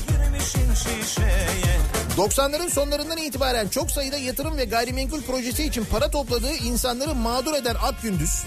[0.08, 1.48] Girmişin şişeye
[2.18, 7.76] 90'ların sonlarından itibaren çok sayıda yatırım ve gayrimenkul projesi için para topladığı insanları mağdur eden
[7.76, 8.44] Akgündüz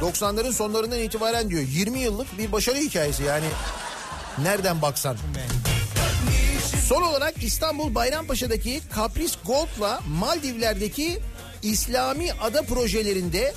[0.00, 3.46] 90'ların sonlarından itibaren diyor 20 yıllık bir başarı hikayesi yani
[4.38, 5.16] nereden baksan.
[6.94, 11.18] Son olarak İstanbul Bayrampaşa'daki Kapris Gold'la Maldivler'deki
[11.62, 13.54] İslami Ada projelerinde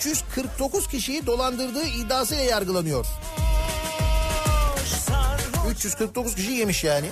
[0.00, 3.06] 349 kişiyi dolandırdığı iddiasıyla yargılanıyor.
[5.70, 7.06] 349 kişi yemiş yani.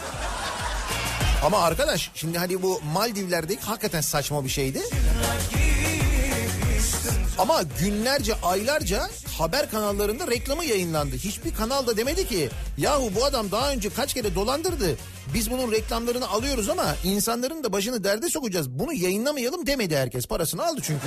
[1.45, 4.81] Ama arkadaş şimdi hani bu Maldivler'deki hakikaten saçma bir şeydi.
[7.39, 11.17] Ama günlerce aylarca haber kanallarında reklamı yayınlandı.
[11.17, 14.97] Hiçbir kanal da demedi ki yahu bu adam daha önce kaç kere dolandırdı.
[15.35, 18.71] Biz bunun reklamlarını alıyoruz ama insanların da başını derde sokacağız.
[18.71, 20.27] Bunu yayınlamayalım demedi herkes.
[20.27, 21.07] Parasını aldı çünkü.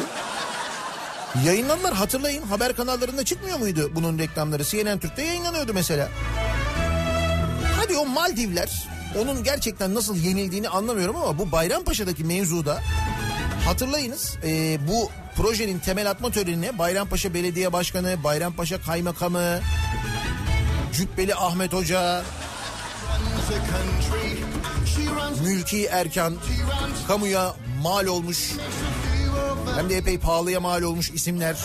[1.45, 4.63] Yayınlanlar hatırlayın haber kanallarında çıkmıyor muydu bunun reklamları?
[4.63, 6.09] CNN Türk'te yayınlanıyordu mesela.
[7.77, 8.87] Hadi o Maldivler
[9.19, 12.81] onun gerçekten nasıl yenildiğini anlamıyorum ama bu Bayrampaşa'daki mevzuda
[13.65, 19.59] hatırlayınız e, bu projenin temel atma törenine Bayrampaşa Belediye Başkanı, Bayrampaşa Kaymakamı,
[20.93, 22.23] Cübbeli Ahmet Hoca,
[25.43, 26.35] Mülki Erkan,
[27.07, 28.51] kamuya mal olmuş
[29.75, 31.57] hem de epey pahalıya mal olmuş isimler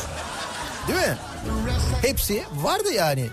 [0.88, 1.16] değil mi?
[2.02, 3.30] Hepsi vardı yani.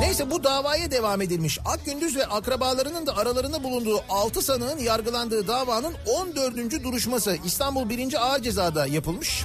[0.00, 1.58] Neyse bu davaya devam edilmiş.
[1.64, 6.84] Akgündüz ve akrabalarının da aralarında bulunduğu 6 sanığın yargılandığı davanın 14.
[6.84, 8.26] duruşması İstanbul 1.
[8.26, 9.44] Ağır Ceza'da yapılmış.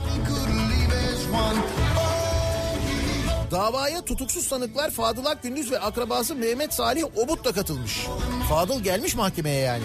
[3.52, 8.08] Davaya tutuksuz sanıklar Fadıl Akgündüz ve akrabası Mehmet Salih Obut da katılmış.
[8.50, 9.84] Fadıl gelmiş mahkemeye yani.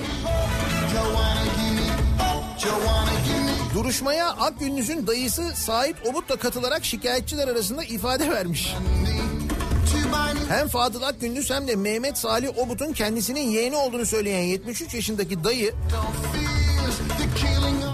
[3.75, 8.75] Duruşmaya Akgündüz'ün dayısı Sait Obut da katılarak şikayetçiler arasında ifade vermiş.
[10.49, 15.75] Hem Fadıl Akgündüz hem de Mehmet Salih Obut'un kendisinin yeğeni olduğunu söyleyen 73 yaşındaki dayı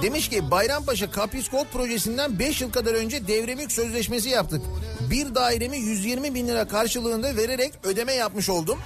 [0.03, 4.63] demiş ki Bayrampaşa Kapris Gold projesinden 5 yıl kadar önce devremük sözleşmesi yaptık.
[5.11, 8.79] Bir dairemi 120 bin lira karşılığında vererek ödeme yapmış oldum.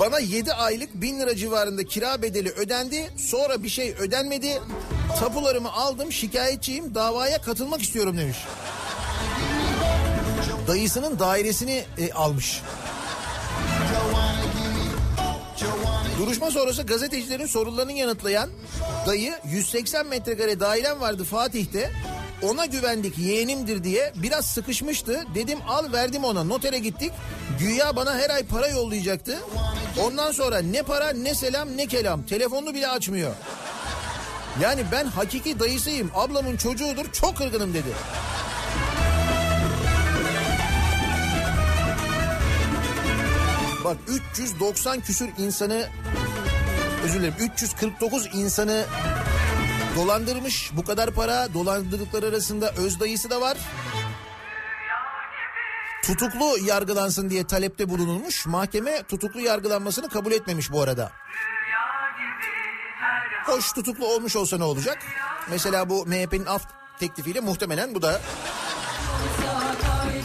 [0.00, 3.10] Bana 7 aylık 1000 lira civarında kira bedeli ödendi.
[3.16, 4.62] Sonra bir şey ödenmedi.
[5.20, 8.38] Tapularımı aldım şikayetçiyim davaya katılmak istiyorum demiş.
[10.66, 12.62] Dayısının dairesini e, almış.
[16.18, 18.50] Duruşma sonrası gazetecilerin sorularını yanıtlayan
[19.06, 21.90] dayı 180 metrekare dairem vardı Fatih'te.
[22.42, 25.24] Ona güvendik yeğenimdir diye biraz sıkışmıştı.
[25.34, 27.12] Dedim al verdim ona notere gittik.
[27.58, 29.38] Güya bana her ay para yollayacaktı.
[30.00, 32.22] Ondan sonra ne para ne selam ne kelam.
[32.22, 33.32] Telefonunu bile açmıyor.
[34.62, 37.88] Yani ben hakiki dayısıyım ablamın çocuğudur çok kırgınım dedi.
[43.84, 45.88] Bak 390 küsür insanı
[47.04, 48.84] özür dilerim 349 insanı
[49.96, 53.58] dolandırmış bu kadar para dolandırdıkları arasında öz dayısı da var.
[56.02, 58.46] Tutuklu yargılansın diye talepte bulunulmuş.
[58.46, 61.12] Mahkeme tutuklu yargılanmasını kabul etmemiş bu arada.
[63.44, 64.98] Hoş tutuklu olmuş olsa ne olacak?
[65.50, 66.62] Mesela bu MHP'nin af
[66.98, 68.20] teklifiyle muhtemelen bu da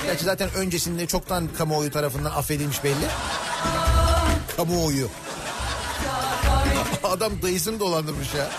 [0.05, 3.07] Gerçi zaten öncesinde çoktan kamuoyu tarafından affedilmiş belli.
[4.57, 5.07] Kamuoyu.
[7.03, 8.49] Adam dayısını dolandırmış ya.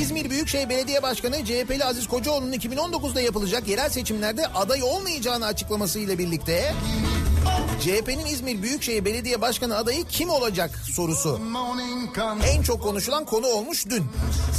[0.00, 6.74] İzmir Büyükşehir Belediye Başkanı CHP'li Aziz Kocaoğlu'nun 2019'da yapılacak yerel seçimlerde aday olmayacağını açıklamasıyla birlikte
[7.80, 11.40] CHP'nin İzmir Büyükşehir Belediye Başkanı adayı kim olacak sorusu
[12.46, 14.04] en çok konuşulan konu olmuş dün.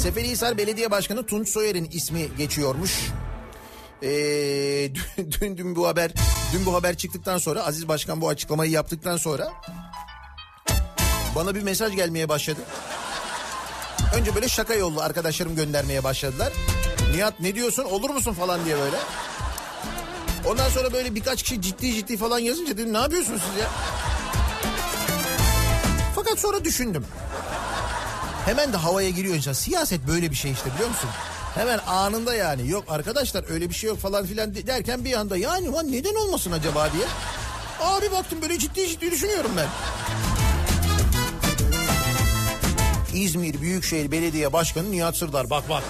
[0.02, 2.92] Seferihisar Belediye Başkanı Tunç Soyer'in ismi geçiyormuş.
[4.04, 4.08] Ee,
[5.18, 6.12] dün, dün, dün bu haber
[6.54, 9.52] dün bu haber çıktıktan sonra Aziz Başkan bu açıklamayı yaptıktan sonra
[11.36, 12.60] bana bir mesaj gelmeye başladı.
[14.16, 16.54] Önce böyle şaka yollu arkadaşlarım göndermeye başladılar.
[17.16, 18.98] Nihat ne diyorsun olur musun falan diye böyle.
[20.46, 23.70] Ondan sonra böyle birkaç kişi ciddi ciddi falan yazınca dedim ne yapıyorsunuz siz ya?
[26.16, 27.06] Fakat sonra düşündüm.
[28.46, 29.54] Hemen de havaya giriyor insan.
[29.54, 31.10] Siyaset böyle bir şey işte biliyor musun?
[31.56, 35.72] Hemen anında yani yok arkadaşlar öyle bir şey yok falan filan derken bir anda yani
[35.72, 37.06] lan neden olmasın acaba diye.
[37.82, 39.68] Abi baktım böyle ciddi ciddi düşünüyorum ben.
[43.18, 45.84] İzmir Büyükşehir Belediye Başkanı Nihat Sırdar bak bak.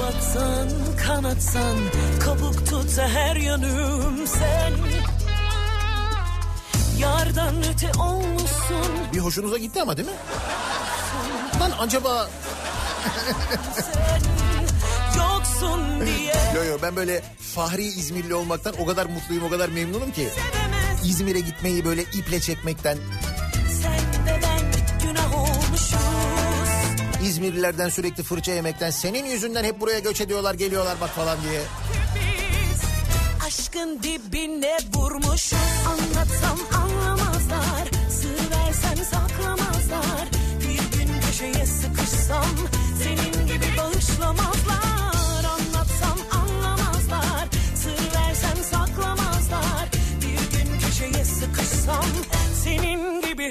[0.00, 0.68] Batsan
[1.06, 1.76] kanatsan
[2.24, 4.72] kabuk tutsa her yanım sen
[6.98, 10.14] Yardan öte olmuşsun Bir hoşunuza gitti ama değil mi?
[11.60, 12.30] Lan acaba
[13.74, 14.20] sen
[15.18, 17.22] Yoksun diye Yo yo ben böyle
[17.54, 20.28] Fahri İzmirli olmaktan o kadar mutluyum o kadar memnunum ki.
[21.04, 22.98] İzmir'e gitmeyi böyle iple çekmekten.
[27.42, 28.90] İzmirlilerden sürekli fırça yemekten.
[28.90, 31.60] Senin yüzünden hep buraya göç ediyorlar geliyorlar bak falan diye.
[33.46, 40.28] Aşkın dibine vurmuşuz Anlatsam anlamazlar Sır versem saklamazlar
[40.60, 42.46] Bir gün köşeye sıkışsam
[43.02, 44.92] Senin gibi bağışlamazlar
[52.64, 53.50] Senin gibi,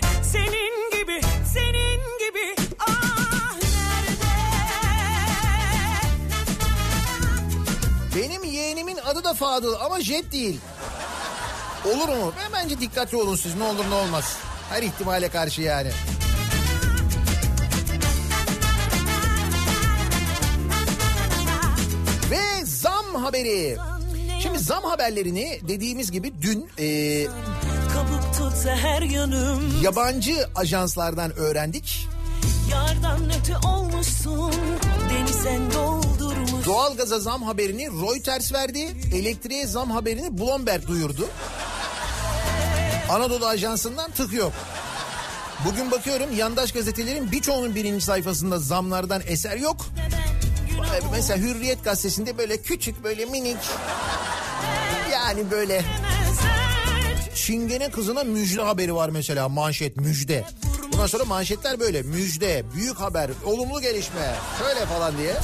[9.11, 10.59] adı da Fadıl ama Jet değil.
[11.85, 12.33] Olur mu?
[12.43, 14.37] Ben bence dikkatli olun siz ne olur ne olmaz.
[14.69, 15.91] Her ihtimale karşı yani.
[22.31, 23.77] Ve zam haberi.
[24.41, 26.85] Şimdi zam haberlerini dediğimiz gibi dün e,
[29.81, 32.07] yabancı ajanslardan öğrendik.
[32.71, 34.53] Yardan öte olmuşsun
[35.09, 36.10] Beni sen doldurmuş
[36.71, 38.95] Doğalgaza zam haberini Reuters verdi.
[39.15, 41.29] Elektriğe zam haberini Bloomberg duyurdu.
[43.09, 44.53] Anadolu Ajansı'ndan tık yok.
[45.65, 49.85] Bugün bakıyorum yandaş gazetelerin birçoğunun birinci sayfasında zamlardan eser yok.
[51.11, 53.57] Mesela Hürriyet gazetesinde böyle küçük böyle minik
[55.11, 55.83] yani böyle
[57.35, 60.45] Çingene kızına müjde haberi var mesela manşet müjde.
[60.93, 65.35] Bundan sonra manşetler böyle müjde, büyük haber, olumlu gelişme şöyle falan diye.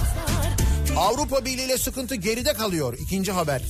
[0.98, 3.62] Avrupa Birliği ile sıkıntı geride kalıyor ikinci haber.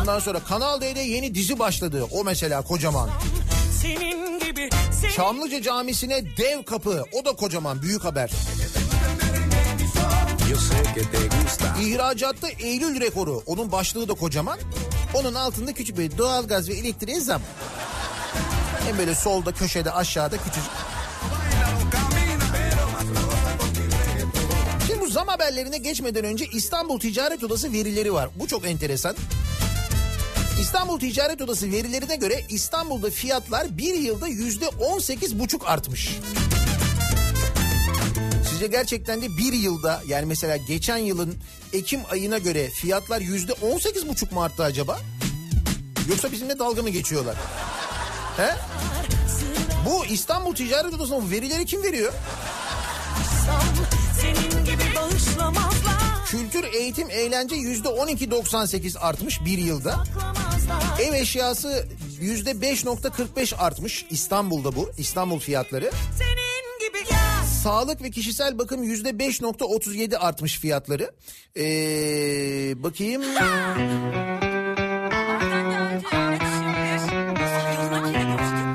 [0.00, 2.06] Ondan sonra Kanal D'de yeni dizi başladı.
[2.10, 3.10] O mesela kocaman.
[3.82, 4.70] Senin gibi
[5.00, 7.04] senin Çamlıca Camisi'ne dev kapı.
[7.12, 8.30] O da kocaman büyük haber.
[11.80, 13.42] İhracatta Eylül rekoru.
[13.46, 14.58] Onun başlığı da kocaman.
[15.14, 17.42] Onun altında küçük bir doğalgaz ve elektriğe zam.
[18.86, 20.89] Hem böyle solda köşede aşağıda küçücük.
[25.10, 28.28] Zam haberlerine geçmeden önce İstanbul Ticaret Odası verileri var.
[28.36, 29.16] Bu çok enteresan.
[30.60, 36.18] İstanbul Ticaret Odası verilerine göre İstanbul'da fiyatlar bir yılda yüzde on sekiz buçuk artmış.
[38.50, 41.36] Sizce gerçekten de bir yılda yani mesela geçen yılın
[41.72, 44.98] Ekim ayına göre fiyatlar yüzde on sekiz buçuk mu arttı acaba?
[46.08, 47.36] Yoksa bizimle dalga mı geçiyorlar?
[48.36, 48.50] He?
[49.86, 52.12] Bu İstanbul Ticaret Odası'nın verileri kim veriyor?
[54.20, 54.59] Senin
[56.26, 60.04] Kültür, eğitim, eğlence yüzde on iki doksan sekiz artmış bir yılda.
[61.02, 61.88] Ev eşyası
[62.20, 65.90] yüzde 5.45 artmış İstanbul'da bu İstanbul fiyatları.
[67.62, 71.10] Sağlık ve kişisel bakım yüzde 5.37 artmış fiyatları.
[71.56, 71.62] Ee,
[72.82, 73.22] bakayım.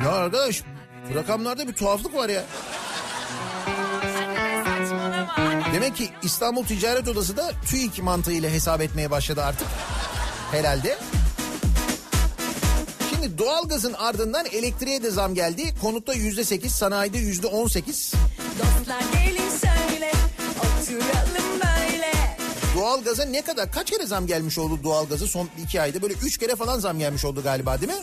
[0.04, 0.62] Ya arkadaş
[1.12, 2.44] bu rakamlarda bir tuhaflık var ya.
[5.76, 9.68] Demek ki İstanbul Ticaret Odası da TÜİK mantığıyla hesap etmeye başladı artık.
[10.52, 10.98] Herhalde.
[13.10, 15.74] Şimdi doğalgazın ardından elektriğe de zam geldi.
[15.82, 18.14] Konutta yüzde sekiz, sanayide yüzde on sekiz.
[22.76, 26.56] Doğalgaza ne kadar kaç kere zam gelmiş oldu doğalgaza son iki ayda böyle üç kere
[26.56, 28.00] falan zam gelmiş oldu galiba değil mi?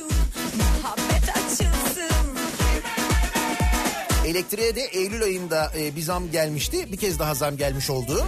[4.33, 6.93] Elektriğe de Eylül ayında e, bir zam gelmişti.
[6.93, 8.27] Bir kez daha zam gelmiş oldu.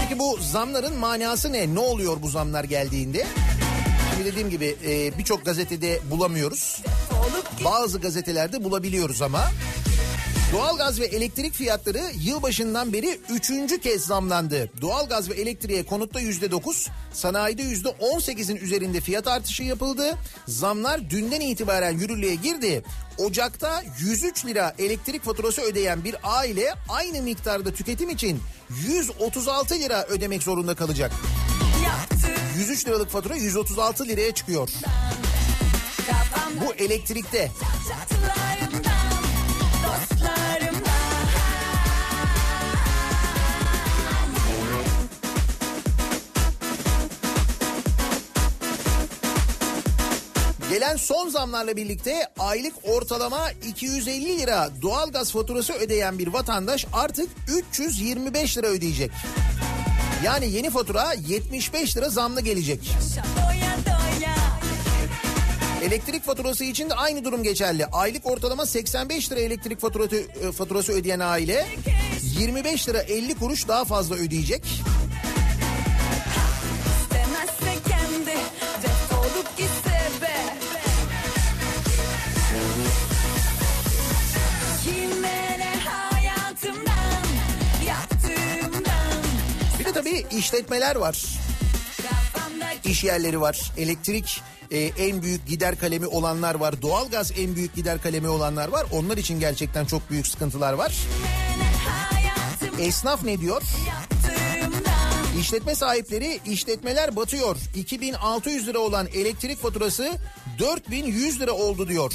[0.00, 1.74] Peki bu zamların manası ne?
[1.74, 3.26] Ne oluyor bu zamlar geldiğinde?
[4.14, 6.82] Şimdi dediğim gibi e, birçok gazetede bulamıyoruz.
[7.64, 9.44] Bazı gazetelerde bulabiliyoruz ama.
[10.52, 14.70] Doğalgaz ve elektrik fiyatları yılbaşından beri üçüncü kez zamlandı.
[14.80, 20.18] Doğalgaz ve elektriğe konutta yüzde dokuz, sanayide yüzde on sekizin üzerinde fiyat artışı yapıldı.
[20.46, 22.82] Zamlar dünden itibaren yürürlüğe girdi.
[23.18, 28.40] Ocakta 103 lira elektrik faturası ödeyen bir aile aynı miktarda tüketim için
[28.88, 31.12] 136 lira ödemek zorunda kalacak.
[32.58, 34.68] 103 liralık fatura 136 liraya çıkıyor.
[36.66, 37.50] Bu elektrikte.
[50.70, 57.30] Gelen son zamlarla birlikte aylık ortalama 250 lira doğalgaz faturası ödeyen bir vatandaş artık
[57.72, 59.10] 325 lira ödeyecek.
[60.24, 62.90] Yani yeni fatura 75 lira zamlı gelecek.
[65.82, 67.86] Elektrik faturası için de aynı durum geçerli.
[67.86, 71.66] Aylık ortalama 85 lira elektrik faturası, e, faturası ödeyen aile
[72.38, 74.62] 25 lira 50 kuruş daha fazla ödeyecek.
[77.02, 78.36] İstemezse kendi
[78.82, 79.87] defolup gitse
[89.98, 91.24] tabii işletmeler var.
[92.84, 93.72] İş yerleri var.
[93.76, 94.40] Elektrik
[94.70, 96.82] e, en büyük gider kalemi olanlar var.
[96.82, 98.86] Doğalgaz en büyük gider kalemi olanlar var.
[98.92, 100.94] Onlar için gerçekten çok büyük sıkıntılar var.
[102.80, 103.62] Esnaf ne diyor?
[105.40, 107.56] İşletme sahipleri işletmeler batıyor.
[107.74, 110.12] 2600 lira olan elektrik faturası
[110.58, 112.12] 4100 lira oldu diyor.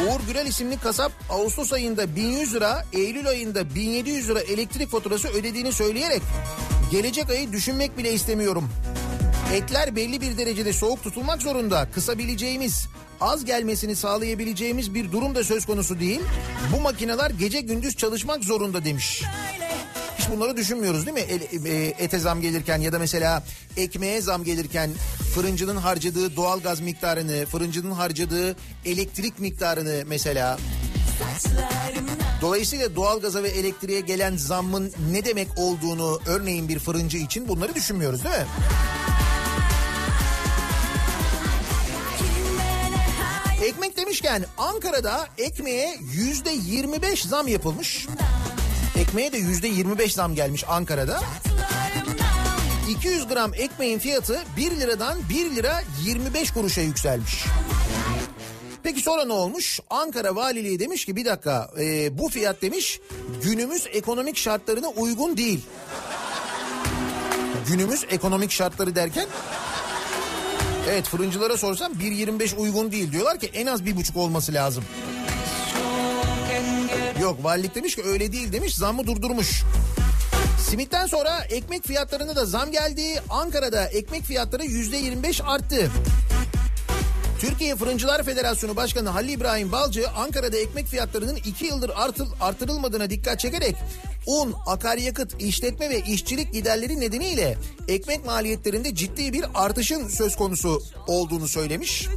[0.00, 5.72] Uğur Gürel isimli kasap Ağustos ayında 1100 lira, Eylül ayında 1700 lira elektrik faturası ödediğini
[5.72, 6.22] söyleyerek
[6.90, 8.68] gelecek ayı düşünmek bile istemiyorum.
[9.54, 11.88] Etler belli bir derecede soğuk tutulmak zorunda.
[11.94, 12.88] Kısabileceğimiz,
[13.20, 16.20] az gelmesini sağlayabileceğimiz bir durum da söz konusu değil.
[16.76, 19.22] Bu makineler gece gündüz çalışmak zorunda demiş.
[20.22, 21.20] Hiç bunları düşünmüyoruz değil mi?
[21.20, 23.42] El- e, ete zam gelirken ya da mesela
[23.76, 24.90] ekmeğe zam gelirken
[25.34, 30.58] fırıncının harcadığı doğal gaz miktarını, fırıncının harcadığı elektrik miktarını mesela.
[32.40, 38.24] Dolayısıyla doğalgaza ve elektriğe gelen zammın ne demek olduğunu örneğin bir fırıncı için bunları düşünmüyoruz
[38.24, 38.46] değil mi?
[43.64, 48.06] Ekmek demişken Ankara'da ekmeğe yüzde 25 zam yapılmış.
[48.96, 51.20] Ekmeğe de yüzde 25 zam gelmiş Ankara'da.
[52.90, 57.44] 200 gram ekmeğin fiyatı 1 liradan 1 lira 25 kuruşa yükselmiş.
[58.82, 59.80] Peki sonra ne olmuş?
[59.90, 63.00] Ankara Valiliği demiş ki bir dakika e, bu fiyat demiş
[63.42, 65.60] günümüz ekonomik şartlarına uygun değil.
[67.68, 69.26] Günümüz ekonomik şartları derken
[70.90, 74.84] Evet fırıncılara sorsam 1.25 uygun değil diyorlar ki en az bir buçuk olması lazım.
[77.22, 79.62] Yok valilik demiş ki öyle değil demiş zammı durdurmuş.
[80.68, 83.22] Simitten sonra ekmek fiyatlarına da zam geldi.
[83.30, 85.90] Ankara'da ekmek fiyatları %25 arttı.
[87.40, 93.40] Türkiye Fırıncılar Federasyonu Başkanı Halil İbrahim Balcı Ankara'da ekmek fiyatlarının 2 yıldır artıl, artırılmadığına dikkat
[93.40, 93.76] çekerek
[94.26, 97.58] un, akaryakıt, işletme ve işçilik giderleri nedeniyle
[97.88, 102.08] ekmek maliyetlerinde ciddi bir artışın söz konusu olduğunu söylemiş.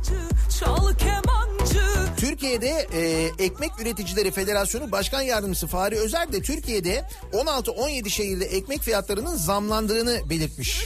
[0.59, 8.45] Çal kemancı Türkiye'de e, Ekmek Üreticileri Federasyonu Başkan Yardımcısı Fahri Özer de Türkiye'de 16-17 şehirde
[8.45, 10.85] ekmek fiyatlarının zamlandığını belirtmiş.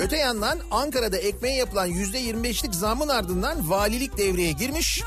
[0.00, 5.02] Öte yandan Ankara'da ekmeğe yapılan %25'lik zamın ardından valilik devreye girmiş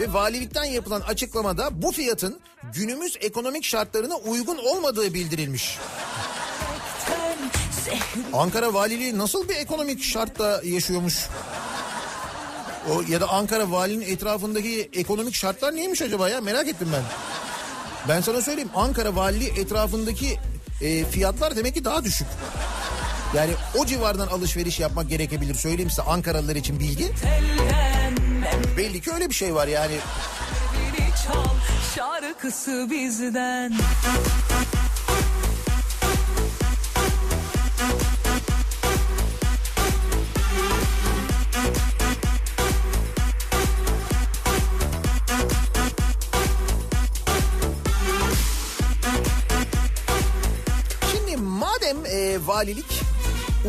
[0.00, 2.40] ve valilikten yapılan açıklamada bu fiyatın
[2.74, 5.78] günümüz ekonomik şartlarına uygun olmadığı bildirilmiş.
[8.32, 11.28] Ankara Valiliği nasıl bir ekonomik şartta yaşıyormuş?
[12.90, 17.02] O ya da Ankara valinin etrafındaki ekonomik şartlar neymiş acaba ya merak ettim ben.
[18.08, 20.38] Ben sana söyleyeyim Ankara valiliği etrafındaki
[20.80, 22.26] e, fiyatlar demek ki daha düşük.
[23.34, 27.12] Yani o civardan alışveriş yapmak gerekebilir söyleyeyim size Ankaralılar için bilgi.
[28.76, 29.96] Belli ki öyle bir şey var yani.
[31.26, 31.44] çal
[31.96, 33.72] şarkısı bizden.
[52.54, 53.00] Valilik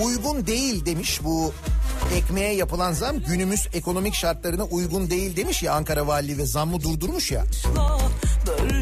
[0.04, 1.54] uygun değil demiş bu
[2.16, 7.32] ekmeğe yapılan zam günümüz ekonomik şartlarına uygun değil demiş ya Ankara Valiliği ve zammı durdurmuş
[7.32, 7.44] ya.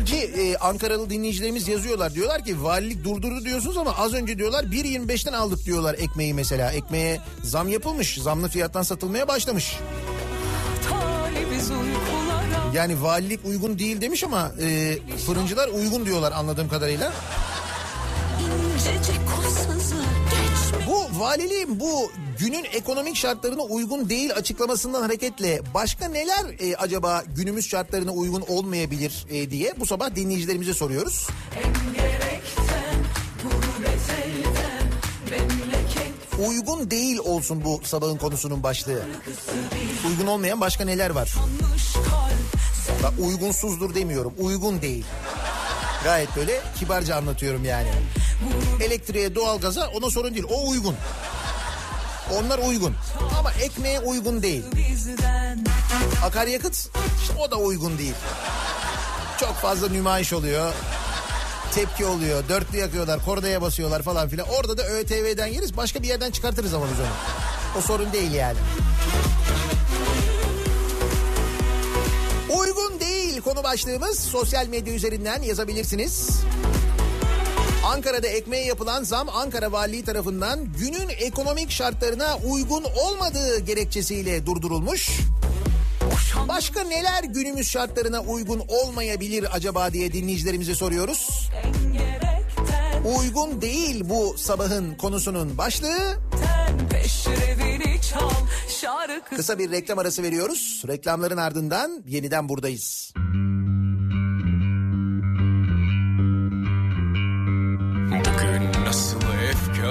[0.06, 5.34] Ki e, Ankaralı dinleyicilerimiz yazıyorlar diyorlar ki valilik durdurdu diyorsunuz ama az önce diyorlar 1.25'ten
[5.34, 6.72] aldık diyorlar ekmeği mesela.
[6.72, 9.78] Ekmeğe zam yapılmış zamlı fiyattan satılmaya başlamış.
[12.74, 17.14] Yani valilik uygun değil demiş ama e, fırıncılar uygun diyorlar anladığım kadarıyla.
[20.88, 27.70] Bu valiliğin bu günün ekonomik şartlarına uygun değil açıklamasından hareketle başka neler e, acaba günümüz
[27.70, 31.28] şartlarına uygun olmayabilir e, diye bu sabah dinleyicilerimize soruyoruz.
[36.48, 39.04] Uygun değil olsun bu sabahın konusunun başlığı.
[40.08, 41.34] Uygun olmayan başka neler var?
[43.04, 44.34] Bak uygunsuzdur demiyorum.
[44.40, 45.06] Uygun değil.
[46.04, 47.90] Gayet böyle kibarca anlatıyorum yani.
[48.82, 50.46] Elektriğe, doğalgaza ona sorun değil.
[50.50, 50.96] O uygun.
[52.34, 52.96] Onlar uygun.
[53.40, 54.64] Ama ekmeğe uygun değil.
[56.26, 56.90] Akaryakıt
[57.22, 58.14] işte o da uygun değil.
[59.40, 60.74] Çok fazla nümayiş oluyor.
[61.76, 62.44] Tepki oluyor.
[62.50, 63.26] Dörtlü yakıyorlar.
[63.26, 64.48] Kordaya basıyorlar falan filan.
[64.50, 65.78] Orada da ÖTV'den yeriz.
[65.78, 67.08] Başka bir yerden çıkartırız ama biz onu.
[67.78, 68.58] O sorun değil yani.
[72.50, 74.20] Uygun değil konu başlığımız.
[74.20, 76.30] Sosyal medya üzerinden yazabilirsiniz.
[77.84, 85.10] Ankara'da ekmeğe yapılan zam Ankara Valiliği tarafından günün ekonomik şartlarına uygun olmadığı gerekçesiyle durdurulmuş.
[86.48, 91.50] Başka neler günümüz şartlarına uygun olmayabilir acaba diye dinleyicilerimize soruyoruz.
[93.20, 96.18] Uygun değil bu sabahın konusunun başlığı.
[99.36, 100.84] Kısa bir reklam arası veriyoruz.
[100.88, 103.14] Reklamların ardından yeniden buradayız.
[103.18, 103.53] Bugün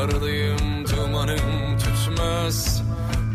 [0.02, 2.82] efkarlıyım dumanım tutmaz.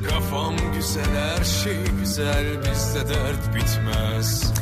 [0.10, 4.54] Kafam güzel her şey güzel bizde dert bitmez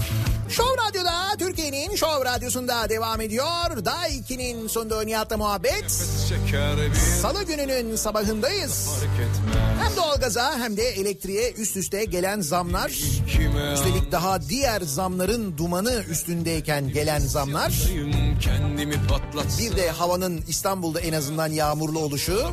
[0.55, 3.85] Show Radyo'da Türkiye'nin Show Radyosu'nda devam ediyor.
[3.85, 5.91] Daha 2'nin sonunda Nihat'la muhabbet.
[7.21, 8.89] Salı gününün sabahındayız.
[9.83, 12.89] Hem doğalgaza hem de elektriğe üst üste gelen zamlar.
[13.73, 17.73] Üstelik daha diğer zamların dumanı üstündeyken gelen zamlar.
[19.59, 22.47] Bir de havanın İstanbul'da en azından yağmurlu oluşu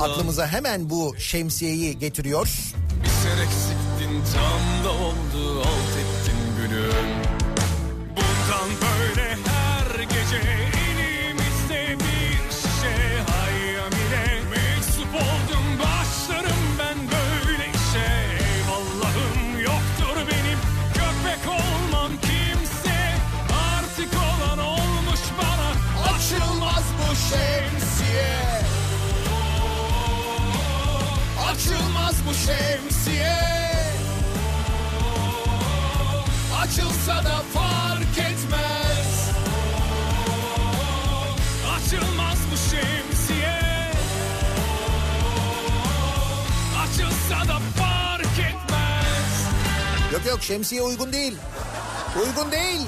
[0.00, 2.48] aklımıza hemen bu şemsiyeyi getiriyor.
[4.00, 5.91] Bir tam da oldu alt
[32.12, 33.38] Açılmaz bu şemsiye.
[36.62, 39.30] Açılsa da fark etmez.
[41.76, 43.60] Açılmaz bu şemsiye
[46.82, 49.46] Açılsa da fark etmez
[50.12, 51.36] Yok yok şemsiye uygun değil.
[52.26, 52.80] Uygun değil.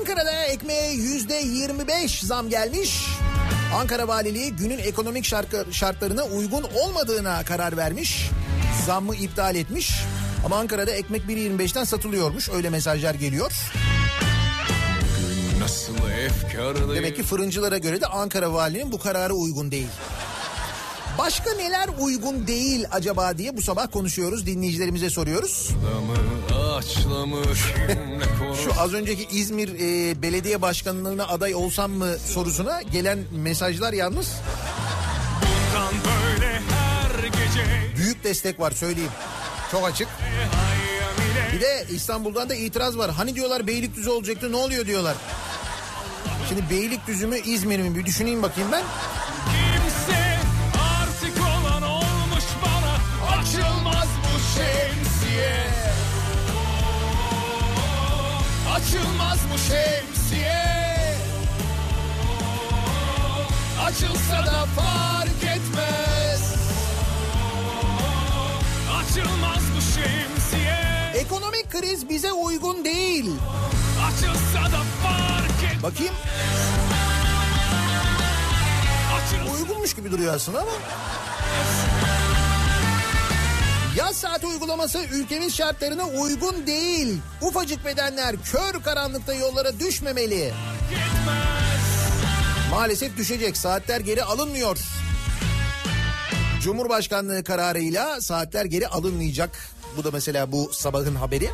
[0.00, 3.06] Ankara'da ekmeğe yüzde 25 zam gelmiş.
[3.74, 5.24] Ankara Valiliği günün ekonomik
[5.70, 8.30] şartlarına uygun olmadığına karar vermiş.
[8.86, 9.92] Zammı iptal etmiş.
[10.44, 12.48] Ama Ankara'da ekmek 1.25'ten satılıyormuş.
[12.48, 13.52] Öyle mesajlar geliyor.
[16.94, 19.88] Demek ki fırıncılara göre de Ankara Valiliğinin bu kararı uygun değil.
[21.18, 24.46] Başka neler uygun değil acaba diye bu sabah konuşuyoruz.
[24.46, 25.70] Dinleyicilerimize soruyoruz.
[27.44, 27.60] Konuş
[28.64, 34.32] Şu az önceki İzmir e, belediye başkanlığına aday olsam mı sorusuna gelen mesajlar yalnız
[37.96, 39.10] büyük destek var söyleyeyim.
[39.70, 40.08] Çok açık.
[41.52, 43.10] Bir de İstanbul'dan da itiraz var.
[43.10, 45.16] Hani diyorlar Beylikdüzü olacaktı ne oluyor diyorlar.
[46.48, 48.82] Şimdi Beylikdüzü mü İzmir mi bir düşüneyim bakayım ben.
[58.86, 60.64] Açılmaz bu şemsiye.
[63.84, 66.54] Açılsa da fark etmez.
[68.98, 70.78] Açılmaz bu şemsiye
[71.14, 73.30] Ekonomik kriz bize uygun değil.
[74.08, 76.14] Açılsa da fark et Bakayım
[79.14, 80.70] Açıl uygunmuş gibi duruyor aslında ama.
[83.96, 87.18] Yaz saati uygulaması ülkemiz şartlarına uygun değil.
[87.42, 90.52] Ufacık bedenler kör karanlıkta yollara düşmemeli.
[92.70, 94.78] Maalesef düşecek saatler geri alınmıyor.
[96.62, 99.58] Cumhurbaşkanlığı kararıyla saatler geri alınmayacak.
[99.96, 101.50] Bu da mesela bu sabahın haberi.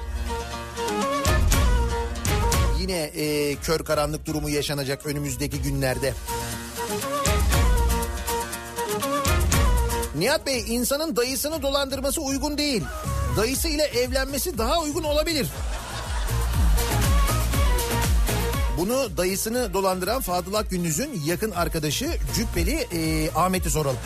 [2.80, 6.14] Yine e, kör karanlık durumu yaşanacak önümüzdeki günlerde.
[10.23, 12.83] Nihat Bey insanın dayısını dolandırması uygun değil.
[13.37, 15.47] Dayısı ile evlenmesi daha uygun olabilir.
[18.79, 23.99] Bunu dayısını dolandıran Fadıl Akgündüz'ün yakın arkadaşı Cübbeli e, Ahmet'i soralım.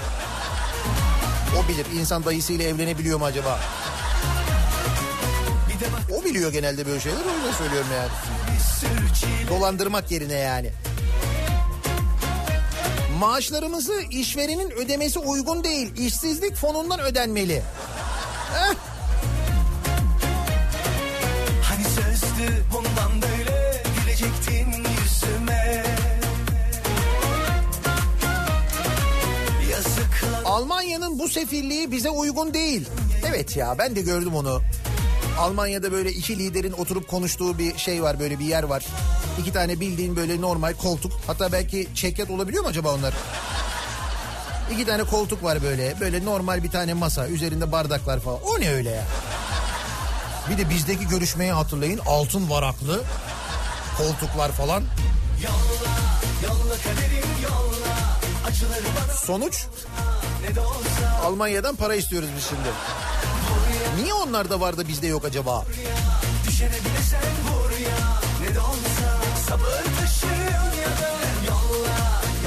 [1.58, 3.60] O bilir insan dayısıyla evlenebiliyor mu acaba?
[6.20, 8.10] O biliyor genelde böyle şeyler o yüzden söylüyorum yani.
[9.48, 10.72] Dolandırmak yerine yani.
[13.18, 15.96] Maaşlarımızı işverenin ödemesi uygun değil.
[15.98, 17.62] İşsizlik fonundan ödenmeli.
[18.54, 18.74] Heh.
[21.62, 25.84] Hani sözdü bundan böyle gülecektin yüzüme
[29.70, 32.88] Yazıklar Almanya'nın bu sefirliği bize uygun değil.
[33.28, 34.60] Evet ya ben de gördüm onu.
[35.38, 38.84] Almanya'da böyle iki liderin oturup konuştuğu bir şey var böyle bir yer var.
[39.40, 41.12] İki tane bildiğin böyle normal koltuk.
[41.26, 43.14] Hatta belki çekyat olabiliyor mu acaba onlar?
[44.72, 46.00] İki tane koltuk var böyle.
[46.00, 47.28] Böyle normal bir tane masa.
[47.28, 48.42] Üzerinde bardaklar falan.
[48.42, 49.02] O ne öyle ya?
[50.50, 52.00] Bir de bizdeki görüşmeyi hatırlayın.
[52.06, 53.02] Altın varaklı
[53.96, 54.82] koltuklar falan.
[59.26, 59.66] Sonuç
[61.24, 62.68] Almanya'dan para istiyoruz biz şimdi.
[64.02, 65.64] Niye onlarda var da bizde yok acaba?
[69.48, 71.10] sabır taşıyım ya da
[71.46, 71.98] Yolla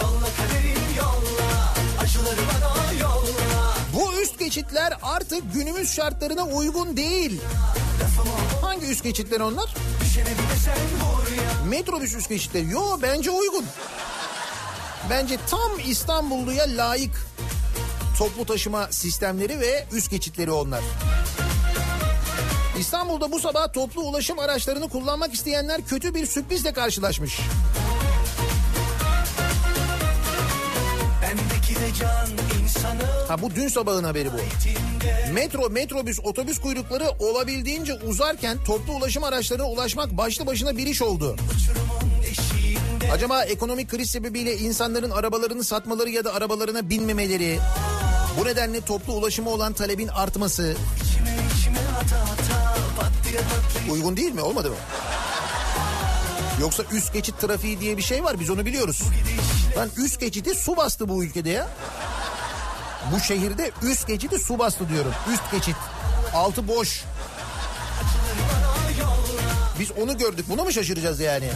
[0.01, 7.41] yolla kaderim yolla Acıları bana yolla Bu üst geçitler artık günümüz şartlarına uygun değil.
[8.61, 9.75] Hangi üst geçitler onlar?
[11.69, 12.69] Metrobüs üst geçitleri.
[12.69, 13.65] Yo bence uygun.
[15.09, 17.27] Bence tam İstanbulluya layık
[18.17, 20.81] toplu taşıma sistemleri ve üst geçitleri onlar.
[22.79, 27.39] İstanbul'da bu sabah toplu ulaşım araçlarını kullanmak isteyenler kötü bir sürprizle karşılaşmış.
[33.27, 34.37] Ha bu dün sabahın haberi bu.
[35.33, 41.35] Metro, metrobüs, otobüs kuyrukları olabildiğince uzarken toplu ulaşım araçlarına ulaşmak başlı başına bir iş oldu.
[43.11, 47.59] Acaba ekonomik kriz sebebiyle insanların arabalarını satmaları ya da arabalarına binmemeleri,
[48.39, 50.75] bu nedenle toplu ulaşıma olan talebin artması
[53.91, 54.41] uygun değil mi?
[54.41, 54.75] Olmadı mı?
[56.61, 59.03] Yoksa üst geçit trafiği diye bir şey var biz onu biliyoruz.
[59.77, 61.67] Lan üst geçidi su bastı bu ülkede ya.
[63.13, 65.13] Bu şehirde üst geçidi su bastı diyorum.
[65.33, 65.75] Üst geçit.
[66.33, 67.03] Altı boş.
[69.79, 70.45] Biz onu gördük.
[70.49, 71.49] Buna mı şaşıracağız yani?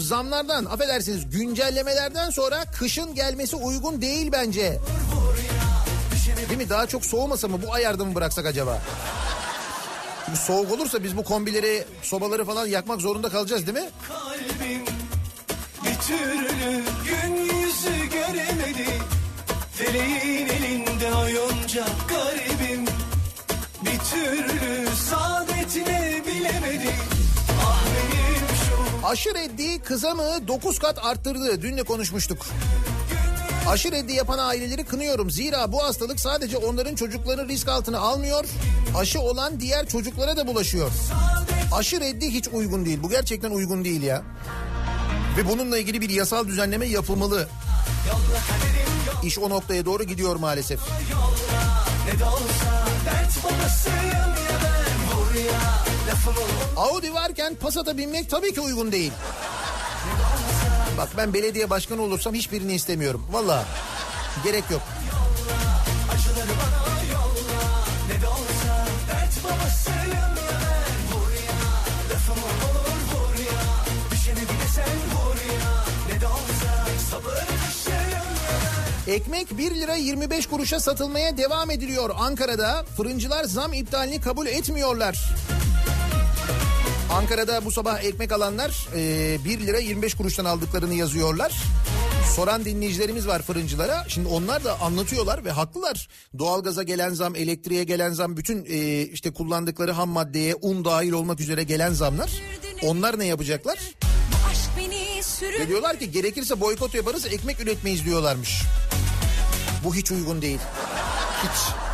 [0.00, 4.78] Zamlardan affedersiniz güncellemelerden sonra kışın gelmesi uygun değil bence.
[6.48, 6.70] Değil mi?
[6.70, 8.82] Daha çok soğumasa mı bu ayarda mı bıraksak acaba?
[10.26, 13.90] Çünkü soğuk olursa biz bu kombileri, sobaları falan yakmak zorunda kalacağız değil mi?
[14.08, 14.84] kalbim
[15.84, 18.88] bir türlü gün yüzü göremedi
[19.72, 22.84] Feleğin elinde oyuncak garibim
[23.84, 26.90] bir türlü saadetine bilemedi
[29.10, 31.62] Aşı reddi kızamığı 9 kat arttırdı.
[31.62, 32.46] Dün de konuşmuştuk.
[33.68, 35.30] Aşı reddi yapan aileleri kınıyorum.
[35.30, 38.44] Zira bu hastalık sadece onların çocuklarını risk altına almıyor.
[38.96, 40.90] Aşı olan diğer çocuklara da bulaşıyor.
[41.72, 43.02] Aşı reddi hiç uygun değil.
[43.02, 44.22] Bu gerçekten uygun değil ya.
[45.36, 47.48] Ve bununla ilgili bir yasal düzenleme yapılmalı.
[49.24, 50.80] İş o noktaya doğru gidiyor maalesef.
[52.06, 55.89] ne de olsa dert babasıyım ya ben
[56.76, 59.12] Audi varken Passat'a binmek tabii ki uygun değil.
[60.98, 63.26] Bak ben belediye başkanı olursam hiçbirini istemiyorum.
[63.32, 63.64] Valla
[64.44, 64.82] gerek yok.
[79.10, 82.84] Ekmek 1 lira 25 kuruşa satılmaya devam ediliyor Ankara'da.
[82.96, 85.49] Fırıncılar zam iptalini kabul etmiyorlar.
[87.20, 91.52] Ankara'da bu sabah ekmek alanlar e, 1 lira 25 kuruştan aldıklarını yazıyorlar.
[92.36, 94.04] Soran dinleyicilerimiz var fırıncılara.
[94.08, 96.08] Şimdi onlar da anlatıyorlar ve haklılar.
[96.38, 101.40] Doğalgaza gelen zam, elektriğe gelen zam, bütün e, işte kullandıkları ham maddeye un dahil olmak
[101.40, 102.30] üzere gelen zamlar.
[102.82, 103.78] Onlar ne yapacaklar?
[105.60, 108.62] Ve diyorlar ki gerekirse boykot yaparız ekmek üretmeyiz diyorlarmış.
[109.84, 110.60] Bu hiç uygun değil.
[111.42, 111.89] Hiç.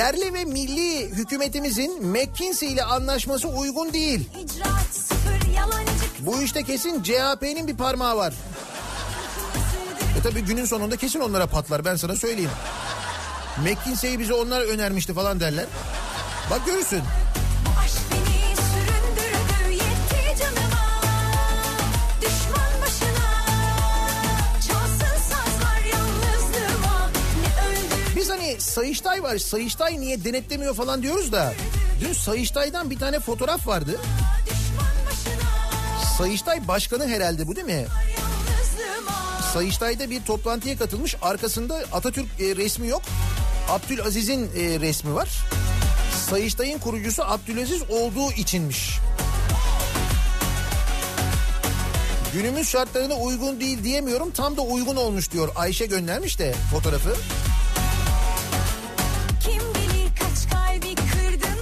[0.00, 4.28] Yerli ve milli hükümetimizin McKinsey ile anlaşması uygun değil.
[6.20, 8.34] Bu işte kesin CHP'nin bir parmağı var.
[10.18, 12.50] E tabii günün sonunda kesin onlara patlar ben sana söyleyeyim.
[13.58, 15.66] McKinsey'i bize onlar önermişti falan derler.
[16.50, 17.02] Bak görürsün.
[28.60, 29.38] Sayıştay var.
[29.38, 31.54] Sayıştay niye denetlemiyor falan diyoruz da.
[32.00, 34.00] Dün Sayıştay'dan bir tane fotoğraf vardı.
[36.18, 37.86] Sayıştay başkanı herhalde bu değil mi?
[39.52, 41.16] Sayıştay'da bir toplantıya katılmış.
[41.22, 43.02] Arkasında Atatürk e, resmi yok.
[43.68, 45.28] Abdülaziz'in e, resmi var.
[46.30, 48.98] Sayıştay'ın kurucusu Abdülaziz olduğu içinmiş.
[52.32, 54.30] Günümüz şartlarına uygun değil diyemiyorum.
[54.30, 55.48] Tam da uygun olmuş diyor.
[55.56, 57.16] Ayşe göndermiş de fotoğrafı.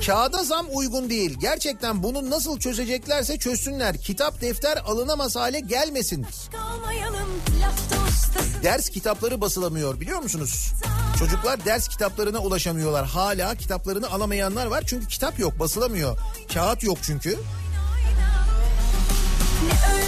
[0.08, 1.36] Kağıda zam uygun değil.
[1.40, 3.96] Gerçekten bunu nasıl çözeceklerse çözsünler.
[3.96, 6.26] Kitap defter alınamaz hale gelmesin.
[8.62, 10.72] Ders kitapları basılamıyor biliyor musunuz?
[11.18, 13.06] Çocuklar ders kitaplarına ulaşamıyorlar.
[13.06, 14.84] Hala kitaplarını alamayanlar var.
[14.86, 16.18] Çünkü kitap yok basılamıyor.
[16.54, 17.30] Kağıt yok çünkü.
[19.68, 20.07] Ne öldürdü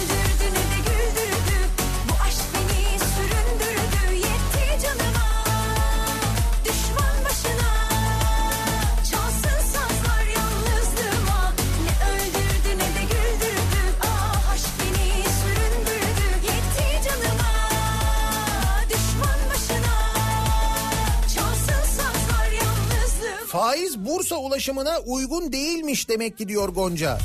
[24.51, 27.17] ulaşımına uygun değilmiş demek ki diyor Gonca.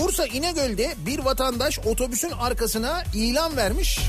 [0.00, 4.00] Bursa İnegöl'de bir vatandaş otobüsün arkasına ilan vermiş.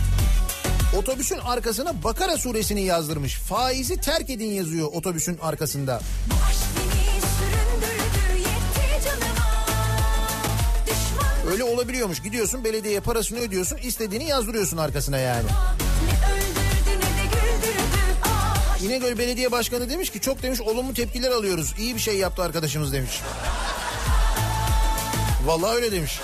[0.98, 3.36] Otobüsün arkasına Bakara suresini yazdırmış.
[3.36, 6.02] Faizi terk edin yazıyor otobüsün arkasında.
[11.52, 12.22] Öyle olabiliyormuş.
[12.22, 15.48] Gidiyorsun belediyeye parasını ödüyorsun istediğini yazdırıyorsun arkasına yani.
[15.48, 15.89] Ne
[18.84, 21.74] İnegöl Belediye Başkanı demiş ki çok demiş olumlu tepkiler alıyoruz.
[21.80, 23.22] İyi bir şey yaptı arkadaşımız demiş.
[25.46, 26.20] Vallahi öyle demiş.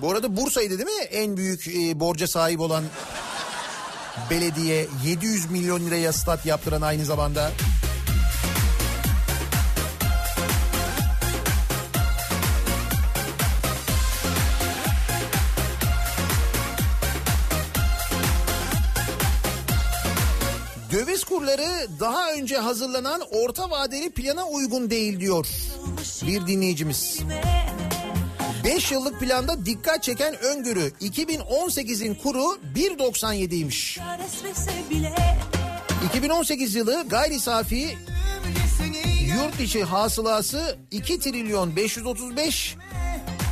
[0.00, 2.84] Bu arada Bursa'ydı değil mi en büyük e, borca sahip olan
[4.30, 7.52] belediye 700 milyon liraya stat yaptıran aynı zamanda.
[21.44, 25.46] Kurları daha önce hazırlanan orta vadeli plana uygun değil diyor
[26.26, 27.20] bir dinleyicimiz.
[28.64, 34.00] 5 yıllık planda dikkat çeken öngörü 2018'in kuru 1.97'ymiş.
[34.18, 35.14] Resmese bile
[36.08, 37.98] 2018 yılı gayri safi
[39.36, 42.76] yurt içi hasılası 2 trilyon 535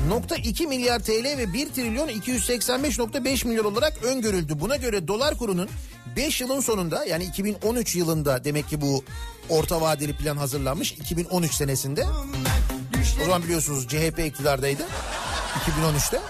[0.08, 4.60] nokta 2 milyar TL ve 1 trilyon 285.5 milyar olarak öngörüldü.
[4.60, 5.68] Buna göre dolar kurunun
[6.16, 9.04] 5 yılın sonunda yani 2013 yılında demek ki bu
[9.48, 12.04] orta vadeli plan hazırlanmış 2013 senesinde.
[13.22, 14.82] O zaman biliyorsunuz CHP iktidardaydı
[15.66, 16.20] 2013'te.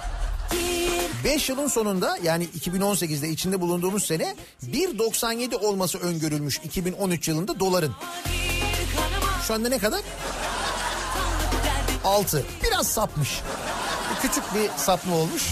[1.25, 4.35] 5 yılın sonunda yani 2018'de içinde bulunduğumuz sene
[4.67, 7.95] 1.97 olması öngörülmüş 2013 yılında doların.
[9.47, 10.01] Şu anda ne kadar?
[12.05, 12.45] 6.
[12.63, 13.41] Biraz sapmış.
[14.23, 15.51] Küçük bir sapma olmuş.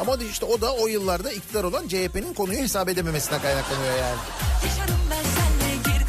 [0.00, 4.18] Ama işte o da o yıllarda iktidar olan CHP'nin konuyu hesap edememesine kaynaklanıyor yani.
[4.64, 6.00] Yaşarım ben senle gir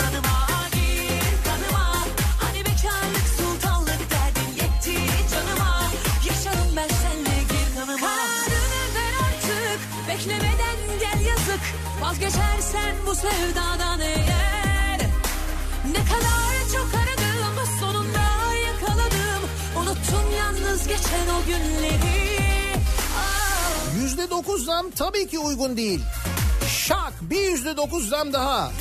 [20.92, 21.98] geçen o günleri
[23.18, 24.02] Ah.
[24.02, 26.02] Yüzde dokuz zam tabii ki uygun değil.
[26.88, 28.72] Şak bir yüzde dokuz zam daha.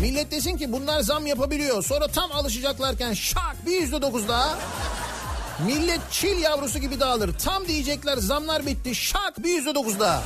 [0.00, 1.84] Millet desin ki bunlar zam yapabiliyor.
[1.84, 4.58] Sonra tam alışacaklarken şak bir yüzde dokuz daha.
[5.66, 7.38] Millet çil yavrusu gibi dağılır.
[7.38, 8.94] Tam diyecekler zamlar bitti.
[8.94, 10.22] Şak bir yüzde dokuz daha.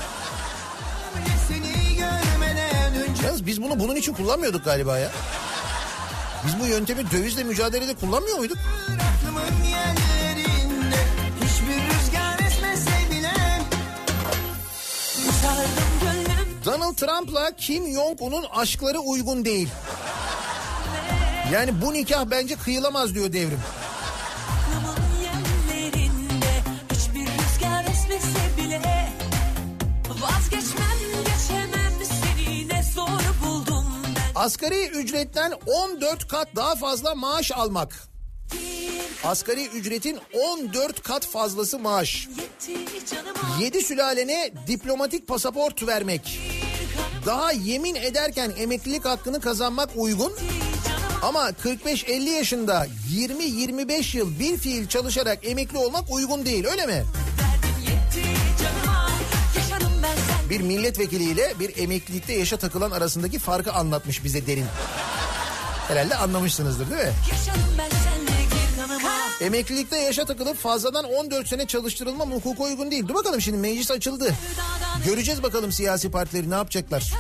[3.25, 5.11] Yalnız biz bunu bunun için kullanmıyorduk galiba ya.
[6.47, 8.59] Biz bu yöntemi dövizle mücadelede kullanmıyor muyduk?
[16.89, 19.69] Donald Trump'la Kim Jong-un'un aşkları uygun değil.
[21.53, 23.61] Yani bu nikah bence kıyılamaz diyor devrim.
[28.57, 28.81] Bile
[34.35, 38.09] Asgari ücretten 14 kat daha fazla maaş almak.
[39.25, 42.29] Asgari ücretin 14 kat fazlası maaş.
[42.29, 46.39] Yetti canıma 7 sülalene diplomatik pasaport vermek.
[47.27, 50.33] Daha yemin ederken emeklilik hakkını kazanmak uygun.
[51.23, 57.05] Ama 45-50 yaşında 20-25 yıl bir fiil çalışarak emekli olmak uygun değil öyle mi?
[60.51, 64.67] Bir milletvekiliyle bir emeklilikte yaşa takılan arasındaki farkı anlatmış bize derin.
[65.89, 67.13] Herhalde anlamışsınızdır değil mi?
[69.41, 73.09] Emeklilikte yaşa takılıp fazladan 14 sene çalıştırılma hukuka uygun değil.
[73.09, 74.35] Dur bakalım şimdi meclis açıldı.
[75.05, 77.13] Göreceğiz bakalım siyasi partileri ne yapacaklar.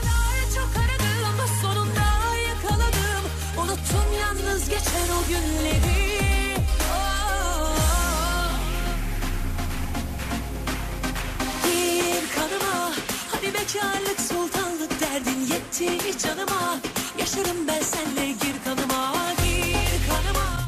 [13.68, 16.78] bekarlık sultanlık derdin yetti canıma
[17.18, 19.37] Yaşarım ben senle gir kanıma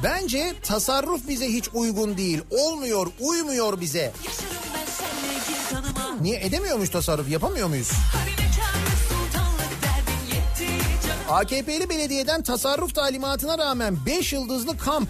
[0.04, 2.42] Bence tasarruf bize hiç uygun değil.
[2.50, 4.12] Olmuyor, uymuyor bize.
[6.20, 7.28] Niye edemiyormuş tasarruf?
[7.28, 7.90] Yapamıyor muyuz?
[11.28, 15.08] AKP'li belediyeden tasarruf talimatına rağmen 5 yıldızlı kamp.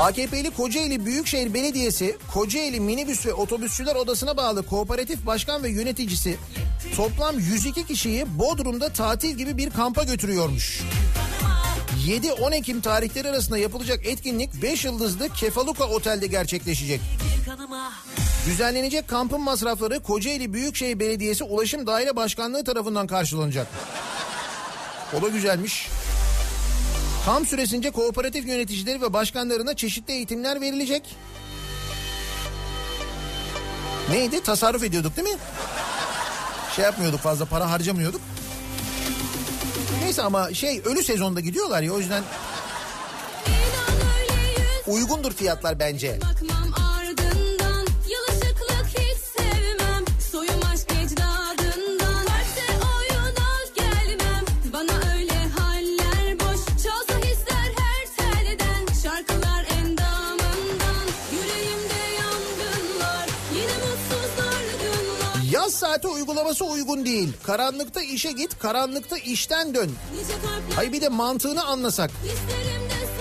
[0.00, 6.36] AKP'li Kocaeli Büyükşehir Belediyesi Kocaeli Minibüs ve Otobüsçüler Odası'na bağlı kooperatif başkan ve yöneticisi
[6.96, 10.82] toplam 102 kişiyi Bodrum'da tatil gibi bir kampa götürüyormuş.
[12.06, 17.00] 7-10 Ekim tarihleri arasında yapılacak etkinlik 5 yıldızlı Kefaluka Otel'de gerçekleşecek.
[18.46, 23.66] Düzenlenecek kampın masrafları Kocaeli Büyükşehir Belediyesi Ulaşım Daire Başkanlığı tarafından karşılanacak.
[25.18, 25.88] O da güzelmiş.
[27.26, 31.16] Kamp süresince kooperatif yöneticileri ve başkanlarına çeşitli eğitimler verilecek.
[34.10, 34.42] Neydi?
[34.42, 35.38] Tasarruf ediyorduk değil mi?
[36.76, 38.20] Şey yapmıyorduk fazla para harcamıyorduk.
[40.02, 42.22] Neyse ama şey ölü sezonda gidiyorlar ya o yüzden
[44.86, 46.18] uygundur fiyatlar bence.
[46.20, 46.55] bakmam
[66.26, 67.32] uygulaması uygun değil.
[67.42, 69.90] Karanlıkta işe git, karanlıkta işten dön.
[70.12, 72.10] Nice kalpler Hay bir de mantığını anlasak.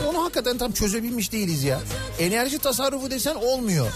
[0.08, 1.82] Onu hakikaten tam çözebilmiş değiliz ya.
[2.20, 3.91] Enerji tasarrufu desen olmuyor.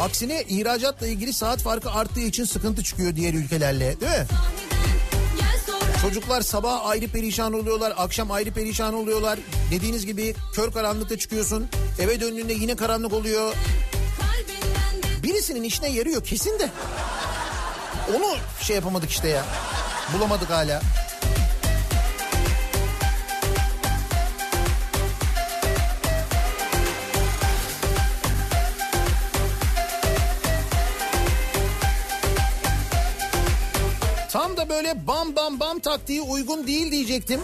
[0.00, 4.26] Aksine ihracatla ilgili saat farkı arttığı için sıkıntı çıkıyor diğer ülkelerle değil mi?
[6.02, 9.38] Çocuklar sabah ayrı perişan oluyorlar, akşam ayrı perişan oluyorlar.
[9.70, 11.66] Dediğiniz gibi kör karanlıkta çıkıyorsun.
[11.98, 13.54] Eve döndüğünde yine karanlık oluyor.
[15.22, 16.70] Birisinin işine yarıyor kesin de.
[18.14, 19.44] Onu şey yapamadık işte ya.
[20.14, 20.82] Bulamadık hala.
[34.30, 37.40] Tam da böyle bam bam bam taktiği uygun değil diyecektim.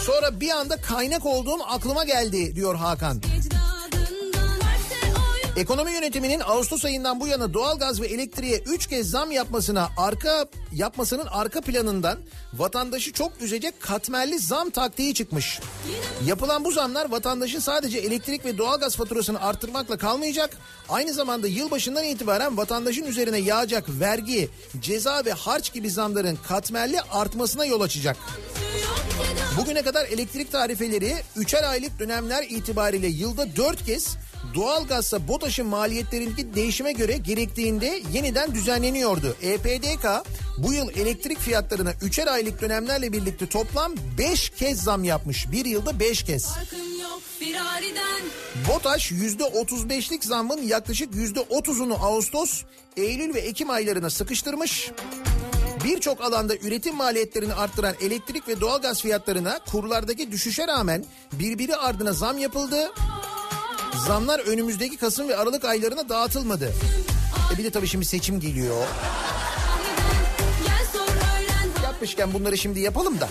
[0.00, 3.22] Sonra bir anda kaynak olduğum aklıma geldi diyor Hakan.
[5.56, 11.26] Ekonomi yönetiminin Ağustos ayından bu yana doğalgaz ve elektriğe 3 kez zam yapmasına arka yapmasının
[11.26, 12.18] arka planından
[12.54, 15.60] vatandaşı çok üzecek katmerli zam taktiği çıkmış.
[16.26, 20.50] Yapılan bu zamlar vatandaşın sadece elektrik ve doğalgaz faturasını arttırmakla kalmayacak.
[20.88, 24.48] Aynı zamanda yılbaşından itibaren vatandaşın üzerine yağacak vergi,
[24.80, 28.16] ceza ve harç gibi zamların katmerli artmasına yol açacak.
[29.58, 34.16] Bugüne kadar elektrik tarifeleri 3'er aylık dönemler itibariyle yılda 4 kez
[34.54, 39.36] doğalgazsa BOTAŞ'ın maliyetlerindeki değişime göre gerektiğinde yeniden düzenleniyordu.
[39.42, 40.06] EPDK
[40.58, 45.52] bu yıl elektrik fiyatlarına 3'er aylık dönemlerle birlikte toplam 5 kez zam yapmış.
[45.52, 46.48] Bir yılda 5 kez.
[48.68, 52.62] BOTAŞ %35'lik zammın yaklaşık %30'unu Ağustos,
[52.96, 54.90] Eylül ve Ekim aylarına sıkıştırmış.
[55.84, 62.38] Birçok alanda üretim maliyetlerini arttıran elektrik ve doğalgaz fiyatlarına kurlardaki düşüşe rağmen birbiri ardına zam
[62.38, 62.90] yapıldı.
[63.98, 66.72] Zamlar önümüzdeki Kasım ve Aralık aylarına dağıtılmadı.
[67.54, 68.86] E bir de tabii şimdi seçim geliyor.
[71.82, 73.28] Yapmışken bunları şimdi yapalım da.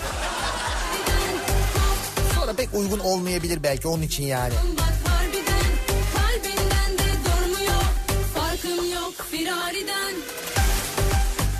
[2.35, 4.53] Sonra pek uygun olmayabilir belki onun için yani.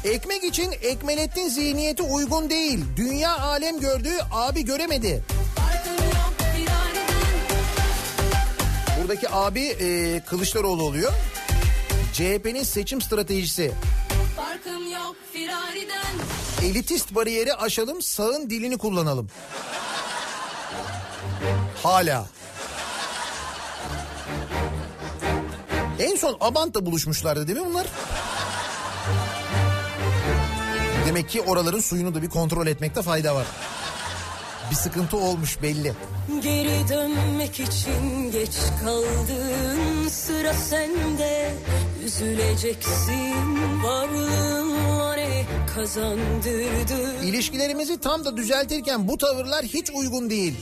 [0.04, 2.86] Ekmek için Ekmelettin zihniyeti uygun değil.
[2.98, 5.24] Dünya alem gördüğü abi göremedi.
[9.04, 11.14] Buradaki abi e, Kılıçdaroğlu oluyor.
[12.14, 13.72] CHP'nin seçim stratejisi.
[16.64, 19.30] Elitist bariyeri aşalım sağın dilini kullanalım.
[21.84, 22.26] Hala.
[26.00, 27.88] En son Abant'ta buluşmuşlardı değil mi bunlar?
[31.08, 33.46] Demek ki oraların suyunu da bir kontrol etmekte fayda var.
[34.74, 35.94] Bir sıkıntı olmuş belli.
[36.44, 38.52] Geri dönmek için geç
[38.84, 41.52] kaldın sıra sende
[42.06, 45.46] Üzüleceksin varlığınla ne
[45.76, 50.56] kazandırdı İlişkilerimizi tam da düzeltirken bu tavırlar hiç uygun değil.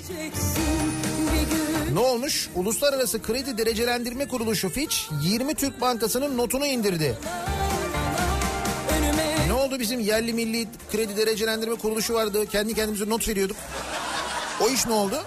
[1.93, 2.49] Ne olmuş?
[2.55, 7.17] Uluslararası Kredi Derecelendirme Kuruluşu Fitch 20 Türk Bankası'nın notunu indirdi.
[9.47, 12.45] Ne oldu bizim yerli milli kredi derecelendirme kuruluşu vardı.
[12.45, 13.57] Kendi kendimize not veriyorduk.
[14.61, 15.23] O iş ne oldu?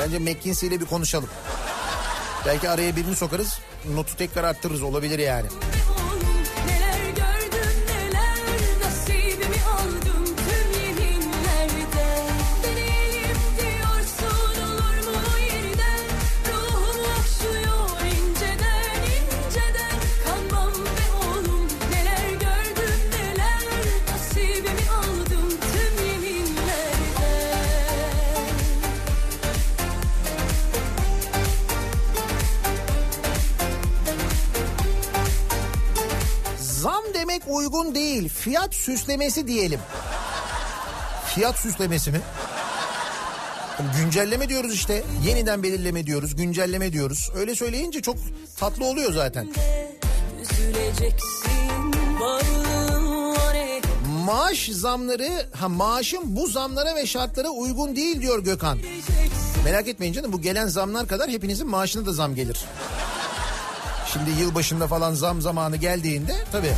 [0.00, 1.28] Bence McKinsey ile bir konuşalım.
[2.46, 3.58] Belki araya birini sokarız.
[3.94, 5.46] Notu tekrar arttırırız olabilir yani.
[37.50, 38.28] Uygun değil.
[38.28, 39.80] Fiyat süslemesi diyelim.
[41.34, 42.20] Fiyat süslemesi mi?
[43.98, 45.02] Güncelleme diyoruz işte.
[45.26, 47.30] Yeniden belirleme diyoruz, güncelleme diyoruz.
[47.36, 48.16] Öyle söyleyince çok
[48.60, 49.52] tatlı oluyor zaten.
[54.24, 58.78] Maaş zamları, ha maaşın bu zamlara ve şartlara uygun değil diyor Gökhan.
[59.64, 62.64] Merak etmeyin canım bu gelen zamlar kadar hepinizin maaşına da zam gelir.
[64.12, 66.74] Şimdi yılbaşında falan zam zamanı geldiğinde tabii.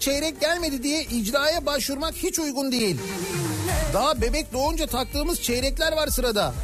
[0.00, 3.00] Çeyrek gelmedi diye icraya başvurmak hiç uygun değil.
[3.92, 6.54] Daha bebek doğunca taktığımız çeyrekler var sırada.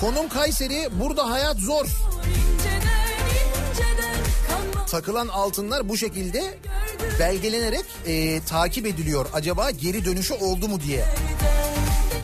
[0.00, 1.86] Konum Kayseri, burada hayat zor.
[4.90, 6.58] Takılan altınlar bu şekilde
[7.18, 9.26] belgelenerek e, takip ediliyor.
[9.32, 11.04] Acaba geri dönüşü oldu mu diye.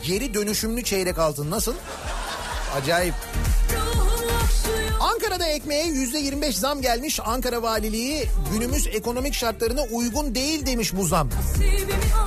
[0.03, 1.73] Geri dönüşümlü çeyrek altın nasıl?
[2.75, 3.13] Acayip.
[5.47, 7.19] Ekmeğe yüzde 25 zam gelmiş.
[7.25, 11.29] Ankara Valiliği günümüz ekonomik şartlarına uygun değil demiş bu zam.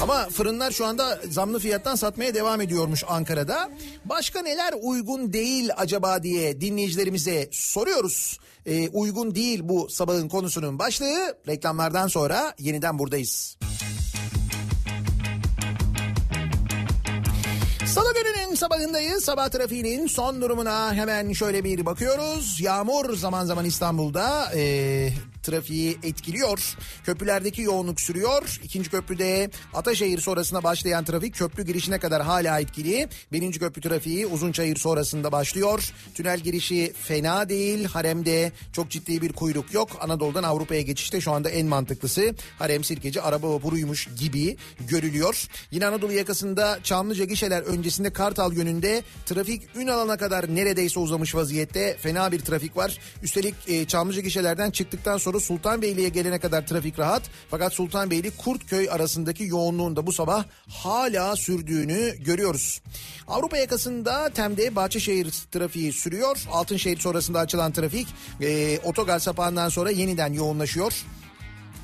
[0.02, 3.70] Ama fırınlar şu anda zamlı fiyattan satmaya devam ediyormuş Ankara'da.
[4.04, 8.38] Başka neler uygun değil acaba diye dinleyicilerimize soruyoruz.
[8.66, 11.36] Ee, uygun değil bu sabahın konusunun başlığı.
[11.48, 13.56] Reklamlardan sonra yeniden buradayız.
[17.86, 18.14] Salı
[18.50, 19.24] gününün sabahındayız.
[19.24, 22.60] Sabah trafiğinin son durumuna hemen şöyle bir bakıyoruz.
[22.60, 25.08] Yağmur zaman zaman İstanbul'da e,
[25.42, 26.76] trafiği etkiliyor.
[27.04, 28.60] Köprülerdeki yoğunluk sürüyor.
[28.64, 33.08] İkinci köprüde Ataşehir sonrasında başlayan trafik köprü girişine kadar hala etkili.
[33.32, 35.92] Birinci köprü trafiği Uzunçayır sonrasında başlıyor.
[36.14, 37.84] Tünel girişi fena değil.
[37.84, 39.88] Harem'de çok ciddi bir kuyruk yok.
[40.00, 42.34] Anadolu'dan Avrupa'ya geçişte şu anda en mantıklısı.
[42.58, 45.46] Harem Sirkeci araba vapuruymuş gibi görülüyor.
[45.70, 51.96] Yine Anadolu yakasında Çamlıca gişeler öncesinde Kartal yönünde trafik Ünalan'a kadar neredeyse uzamış vaziyette.
[52.00, 52.98] Fena bir trafik var.
[53.22, 57.22] Üstelik e, Çamlıca gişelerden çıktıktan sonra Sultanbeyli'ye gelene kadar trafik rahat.
[57.50, 62.80] Fakat Sultanbeyli Kurtköy arasındaki yoğunluğun da bu sabah hala sürdüğünü görüyoruz.
[63.28, 66.44] Avrupa yakasında Tem'de Bahçeşehir trafiği sürüyor.
[66.50, 68.08] Altınşehir sonrasında açılan trafik
[68.40, 70.92] e, otogar sapağından sonra yeniden yoğunlaşıyor.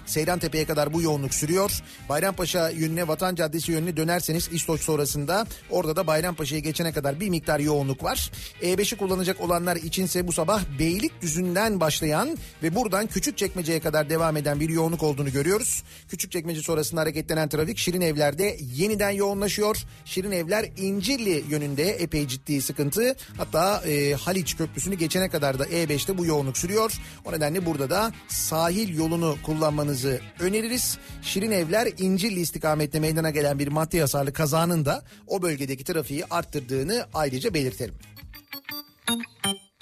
[0.06, 1.82] Seyran Tepe'ye kadar bu yoğunluk sürüyor.
[2.08, 7.60] Bayrampaşa yönüne Vatan Caddesi yönüne dönerseniz İstoç sonrasında orada da Bayrampaşa'ya geçene kadar bir miktar
[7.60, 8.30] yoğunluk var.
[8.62, 14.68] E5'i kullanacak olanlar içinse bu sabah Beylikdüzü'nden başlayan ve buradan Küçükçekmece'ye kadar devam eden bir
[14.68, 15.82] yoğunluk olduğunu görüyoruz.
[16.08, 19.76] Küçükçekmece sonrasında hareketlenen trafik Şirin Evler'de yeniden yoğunlaşıyor.
[20.04, 23.16] Şirin Evler İncirli yönünde epey ciddi sıkıntı.
[23.36, 26.92] Hatta e, Haliç Köprüsü'nü geçene kadar da E5'te bu yoğunluk sürüyor.
[27.24, 29.36] O nedenle burada da sahil yolunu
[29.96, 30.98] kullanmanızı öneririz.
[31.22, 37.06] Şirin Evler İncirli istikamette meydana gelen bir maddi hasarlı kazanın da o bölgedeki trafiği arttırdığını
[37.14, 37.94] ayrıca belirtelim.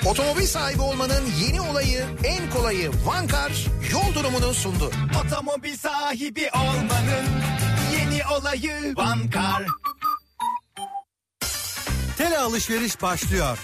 [0.06, 4.90] Otomobil sahibi olmanın yeni olayı, en kolayı Vankar yol durumunu sundu.
[5.24, 7.26] Otomobil sahibi olmanın
[7.92, 9.66] yeni olayı Vankar.
[12.18, 13.58] Tele alışveriş başlıyor.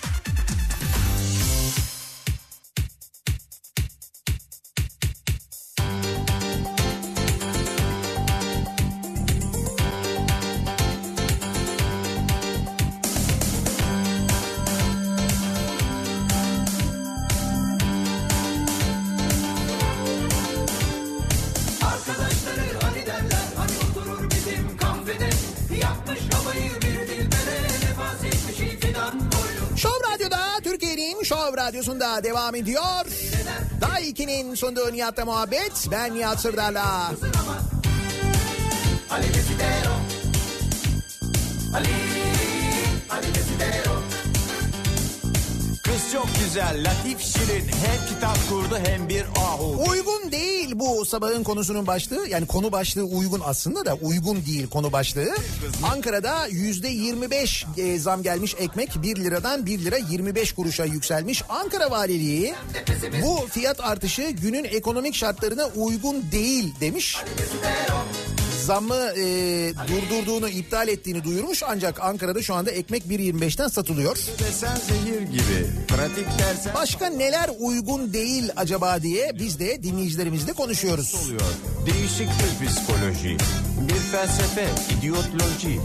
[32.25, 33.07] Devam ediyor.
[33.81, 35.89] Daha 2'nin sunduğu Nihat'la muhabbet.
[35.91, 37.13] Ben Nihat Sırdar'la.
[39.11, 39.95] Ali Desidero
[41.75, 41.89] Ali
[43.11, 44.03] Ali Desidero
[45.85, 47.69] Kız çok güzel, latif şirin.
[47.69, 49.85] Hem kitap kurdu hem bir ahu.
[50.33, 52.29] Değil bu sabahın konusunun başlığı.
[52.29, 55.35] Yani konu başlığı uygun aslında da uygun değil konu başlığı.
[55.83, 61.43] Ankara'da yüzde 25 e, zam gelmiş ekmek 1 liradan 1 lira 25 kuruşa yükselmiş.
[61.49, 62.55] Ankara Valiliği
[63.23, 67.17] bu fiyat artışı günün ekonomik şartlarına uygun değil demiş.
[68.65, 69.23] Zammı e,
[69.89, 74.17] durdurduğunu iptal ettiğini duyurmuş ancak Ankara'da şu anda ekmek 1.25'ten satılıyor.
[74.39, 75.67] Desen zehir gibi.
[75.89, 81.15] Pratik dersen Başka neler uygun değil acaba diye biz de dinleyicilerimizle konuşuyoruz.
[81.87, 83.37] Değişik bir psikoloji.
[83.89, 84.69] Bir felsefe,
[84.99, 85.81] idiotloji.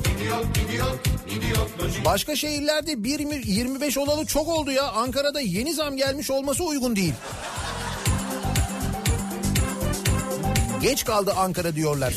[2.05, 4.91] Başka şehirlerde 1.25 olalı çok oldu ya.
[4.91, 7.13] Ankara'da yeni zam gelmiş olması uygun değil.
[10.81, 12.13] Geç kaldı Ankara diyorlar.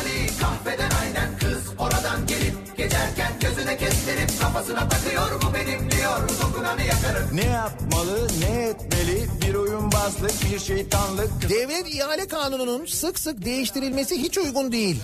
[0.00, 6.82] Ali kahveden aynen kız oradan gelip geçerken gözüne kestirip kafasına takıyor bu benim diyor dokunanı
[6.82, 9.26] yakarım Ne yapmalı, ne etmeli?
[9.42, 11.48] Bir oyunbazlık, bir şeytanlık.
[11.48, 15.00] Devlet ihale kanununun sık sık değiştirilmesi hiç uygun değil.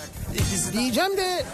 [0.72, 1.44] Diyeceğim de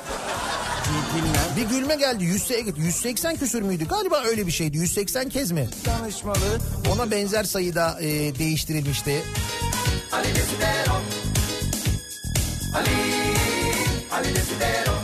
[1.57, 2.25] bir gülme geldi.
[2.25, 3.89] 180, 180 küsür müydü?
[3.89, 4.77] Galiba öyle bir şeydi.
[4.79, 5.69] 180 kez mi?
[5.87, 6.59] danışmalı.
[6.93, 9.23] Ona benzer sayıda e, değiştirilmişti.
[10.13, 10.95] Ali Desidero
[12.75, 12.89] Ali
[14.13, 14.95] Ali Desidero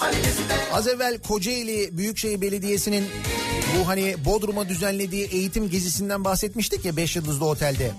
[0.00, 3.04] Ali Desidero Az evvel Kocaeli Büyükşehir Belediyesi'nin
[3.78, 7.92] bu hani Bodrum'a düzenlediği eğitim gezisinden bahsetmiştik ya 5 yıldızlı otelde.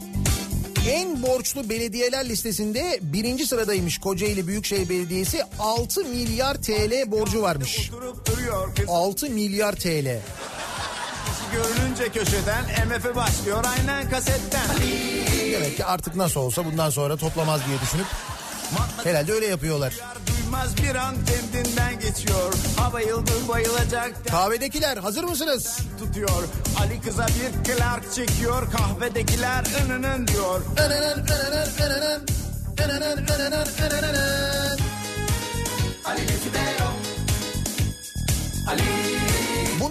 [0.89, 7.91] En borçlu belediyeler listesinde birinci sıradaymış Kocaeli Büyükşehir Belediyesi 6 milyar TL borcu varmış.
[7.91, 8.85] Durup duruyor kız.
[8.87, 10.19] 6 milyar TL.
[11.53, 14.67] Görününce köşeden MF başlıyor aynen kasetten.
[15.51, 18.05] Demek ki artık nasıl olsa bundan sonra toplamaz diye düşünüp
[19.03, 19.93] herhalde öyle yapıyorlar.
[20.27, 22.53] Duymaz bir an kendinden geçiyor.
[22.77, 25.77] Ha bayıldı bayılacak Kahvedekiler hazır mısınız?
[25.99, 26.43] tutuyor.
[26.79, 28.71] Ali kıza bir Clark çekiyor.
[28.71, 30.61] Kahvedekiler ınının diyor.
[30.77, 32.21] Önenen, önenen, önenen,
[32.77, 34.77] önenen, önenen, önenen.
[36.05, 36.87] Ali Desidero
[38.67, 39.10] Ali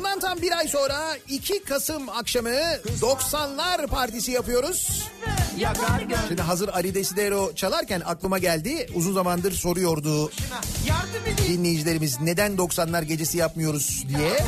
[0.00, 2.50] Bundan tam bir ay sonra 2 Kasım akşamı
[3.00, 5.02] 90'lar partisi yapıyoruz.
[6.28, 8.86] Şimdi hazır Ali Desidero çalarken aklıma geldi.
[8.94, 10.30] Uzun zamandır soruyordu
[11.48, 14.38] dinleyicilerimiz neden 90'lar gecesi yapmıyoruz diye.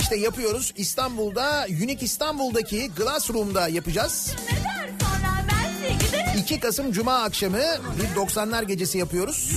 [0.00, 0.72] İşte yapıyoruz.
[0.76, 4.34] İstanbul'da Unique İstanbul'daki Glassroom'da yapacağız.
[6.38, 9.50] 2 Kasım Cuma akşamı bir 90'lar gecesi yapıyoruz.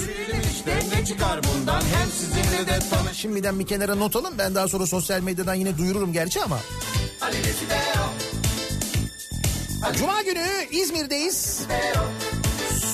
[0.52, 3.18] İşte ne çıkar bundan hem sizinle de tanış.
[3.18, 4.34] Şimdiden bir kenara not alın.
[4.38, 6.60] Ben daha sonra sosyal medyadan yine duyururum gerçi ama.
[9.98, 11.62] Cuma günü İzmir'deyiz.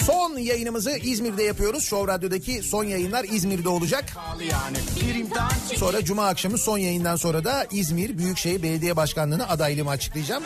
[0.05, 1.83] Son yayınımızı İzmir'de yapıyoruz.
[1.83, 4.05] Show Radyo'daki son yayınlar İzmir'de olacak.
[5.75, 10.43] Sonra Cuma akşamı son yayından sonra da İzmir Büyükşehir Belediye Başkanlığı'na adaylığımı açıklayacağım.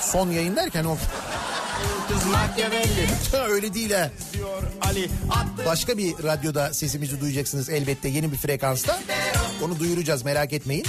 [0.00, 0.96] Son yayın derken o
[2.08, 3.08] Kız Machiavelli
[3.48, 4.10] öyle değil ha.
[5.66, 9.00] Başka bir radyoda sesimizi duyacaksınız elbette yeni bir frekansta.
[9.64, 10.86] Onu duyuracağız merak etmeyin.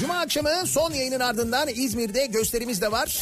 [0.00, 3.18] Cuma akşamı son yayının ardından İzmir'de gösterimiz de var.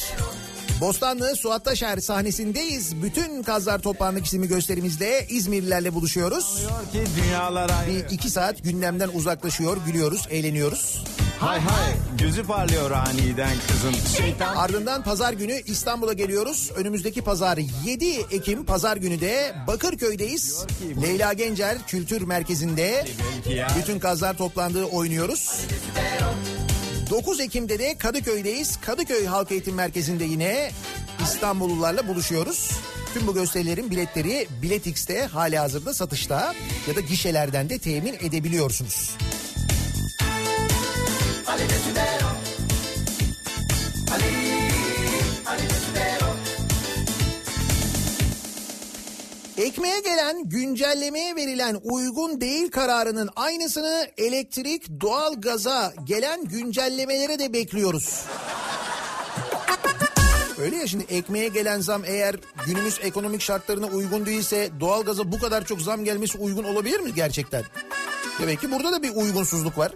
[0.81, 3.03] Bostanlı Suat Taşer sahnesindeyiz.
[3.03, 6.67] Bütün Kazlar Toplandık isimli gösterimizde İzmirlilerle buluşuyoruz.
[7.89, 11.05] Bir iki saat gündemden uzaklaşıyor, gülüyoruz, eğleniyoruz.
[11.41, 13.95] Hay hay gözü parlıyor aniden kızın.
[14.17, 16.71] Şeytan Ardından pazar günü İstanbul'a geliyoruz.
[16.77, 20.67] Önümüzdeki pazar 7 Ekim pazar günü de Bakırköy'deyiz.
[21.03, 23.05] Leyla Gencer Kültür Merkezi'nde
[23.79, 25.61] bütün kazlar toplandığı oynuyoruz.
[27.11, 28.77] 9 Ekim'de de Kadıköy'deyiz.
[28.77, 30.71] Kadıköy Halk Eğitim Merkezi'nde yine
[31.23, 32.71] İstanbullularla buluşuyoruz.
[33.15, 36.55] Tüm bu gösterilerin biletleri Bilet X'te hali hazırda satışta
[36.89, 39.17] ya da gişelerden de temin edebiliyorsunuz.
[49.59, 58.25] Ekmeğe gelen güncellemeye verilen uygun değil kararının aynısını elektrik, doğal gaza gelen güncellemelere de bekliyoruz.
[60.59, 65.65] Öyle ya şimdi ekmeğe gelen zam eğer günümüz ekonomik şartlarına uygun değilse doğalgaza bu kadar
[65.65, 67.65] çok zam gelmesi uygun olabilir mi gerçekten?
[68.41, 69.93] Demek ki burada da bir uygunsuzluk var.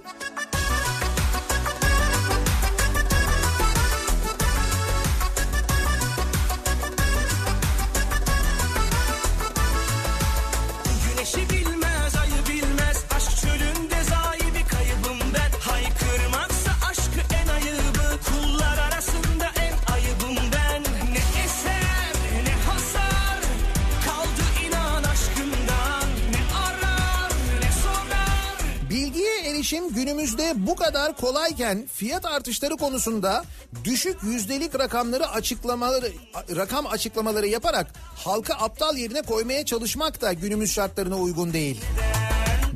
[30.73, 33.45] Bu kadar kolayken fiyat artışları konusunda
[33.85, 36.13] düşük yüzdelik rakamları açıklamaları
[36.57, 37.87] rakam açıklamaları yaparak
[38.17, 41.81] halka aptal yerine koymaya çalışmak da günümüz şartlarına uygun değil.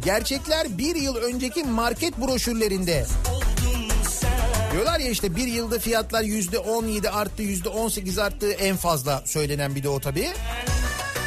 [0.04, 3.06] Gerçekler bir yıl önceki market broşürlerinde.
[4.72, 9.74] Diyorlar ya işte bir yılda fiyatlar yüzde 17 arttı, yüzde 18 arttı en fazla söylenen
[9.74, 10.28] bir de o tabii.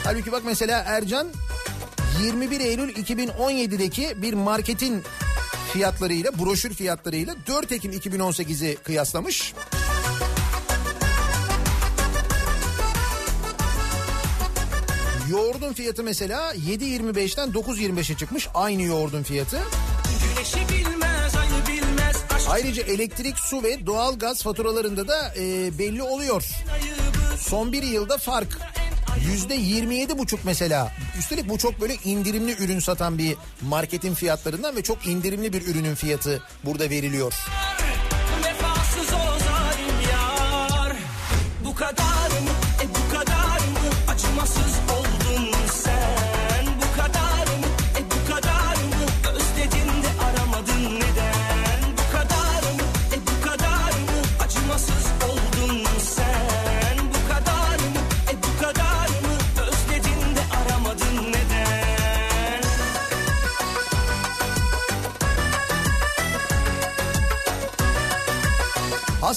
[0.04, 1.28] Halbuki bak mesela Ercan
[2.24, 5.04] 21 Eylül 2017'deki bir marketin
[5.74, 9.54] fiyatlarıyla, broşür fiyatlarıyla 4 Ekim 2018'i kıyaslamış.
[15.30, 19.60] Yoğurdun fiyatı mesela 7.25'ten 9.25'e çıkmış aynı yoğurdun fiyatı.
[20.70, 21.34] Bilmez,
[21.68, 22.16] bilmez.
[22.50, 26.44] Ayrıca elektrik, su ve doğal gaz faturalarında da e, belli oluyor.
[27.38, 28.79] Son bir yılda fark
[29.32, 30.92] yüzde yirmi yedi buçuk mesela.
[31.20, 35.96] Üstelik bu çok böyle indirimli ürün satan bir marketin fiyatlarından ve çok indirimli bir ürünün
[35.96, 37.34] fiyatı burada veriliyor.
[40.12, 40.94] Yar
[41.66, 42.29] Bu kadar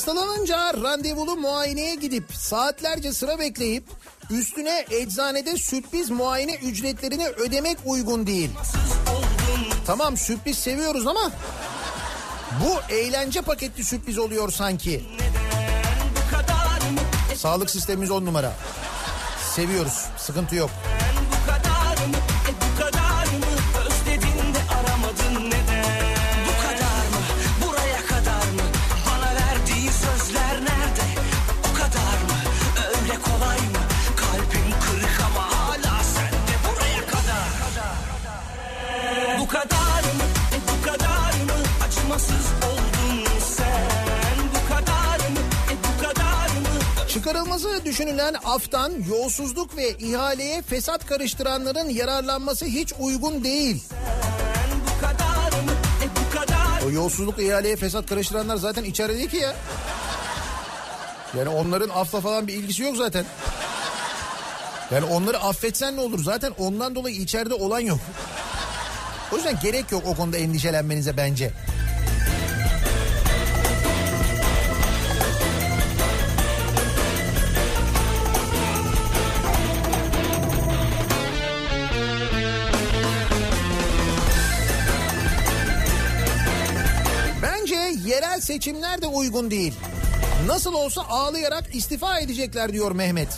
[0.02, 3.84] Hastalanınca randevulu muayeneye gidip saatlerce sıra bekleyip
[4.30, 8.50] üstüne eczanede sürpriz muayene ücretlerini ödemek uygun değil.
[9.86, 11.30] Tamam sürpriz seviyoruz ama
[12.64, 15.04] bu eğlence paketli sürpriz oluyor sanki.
[17.36, 18.52] Sağlık sistemimiz on numara.
[19.54, 20.04] Seviyoruz.
[20.16, 20.70] Sıkıntı yok.
[47.12, 53.84] Çıkarılması düşünülen aftan yolsuzluk ve ihaleye fesat karıştıranların yararlanması hiç uygun değil.
[56.86, 59.55] O yolsuzluk ihaleye fesat karıştıranlar zaten içeride değil ki ya.
[61.39, 63.24] Yani onların afla falan bir ilgisi yok zaten.
[64.90, 66.24] Yani onları affetsen ne olur?
[66.24, 67.98] Zaten ondan dolayı içeride olan yok.
[69.32, 71.16] O yüzden gerek yok o konuda endişelenmenize.
[71.16, 71.51] Bence
[88.52, 89.74] seçimler de uygun değil.
[90.46, 93.28] Nasıl olsa ağlayarak istifa edecekler diyor Mehmet.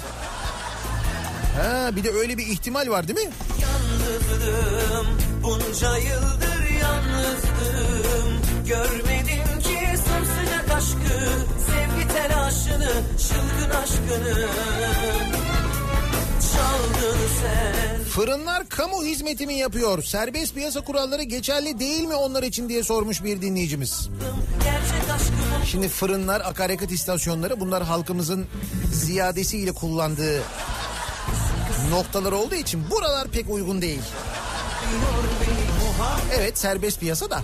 [1.62, 3.32] Ha, bir de öyle bir ihtimal var değil mi?
[3.62, 5.07] Yalnızdım
[5.43, 8.28] bunca yıldır yalnızdım
[8.66, 11.20] Görmedim ki sımsıcak aşkı
[11.66, 14.49] Sevgi telaşını çılgın aşkını
[16.53, 20.03] Çaldın sen Fırınlar kamu hizmeti mi yapıyor?
[20.03, 24.09] Serbest piyasa kuralları geçerli değil mi onlar için diye sormuş bir dinleyicimiz.
[25.65, 28.47] Şimdi fırınlar, akaryakıt istasyonları bunlar halkımızın
[28.93, 30.43] ziyadesiyle kullandığı
[31.91, 34.01] noktalar olduğu için buralar pek uygun değil.
[36.39, 37.43] Evet serbest piyasa da.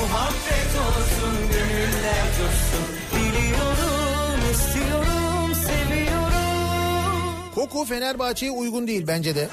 [0.00, 3.01] Muhabbet olsun gönüller coşsun
[7.62, 9.48] Koku Fenerbahçe'ye uygun değil bence de.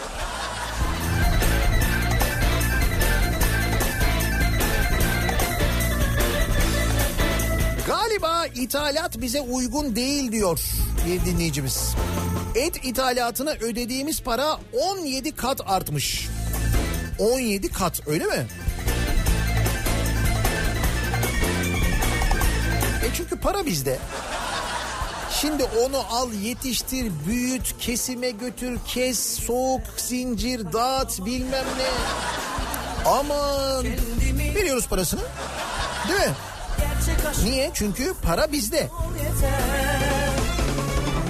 [7.87, 10.59] Galiba ithalat bize uygun değil diyor
[11.07, 11.95] bir dinleyicimiz.
[12.55, 16.27] Et ithalatına ödediğimiz para 17 kat artmış.
[17.19, 18.47] 17 kat öyle mi?
[23.03, 23.99] E çünkü para bizde.
[25.41, 31.89] Şimdi onu al yetiştir, büyüt, kesime götür, kes, soğuk, zincir, dağıt bilmem ne.
[33.09, 33.85] Aman
[34.55, 35.21] veriyoruz parasını.
[36.07, 36.35] Değil mi?
[37.43, 37.71] Niye?
[37.73, 38.89] Çünkü para bizde.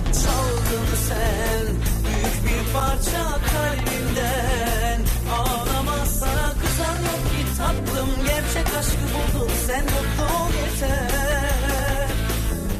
[0.06, 1.65] Çaldın sen
[2.06, 5.02] büyük bir parça kalbimden
[5.34, 10.09] Ağlama sana kızan yok ki tatlım Gerçek aşkı buldun sen yeter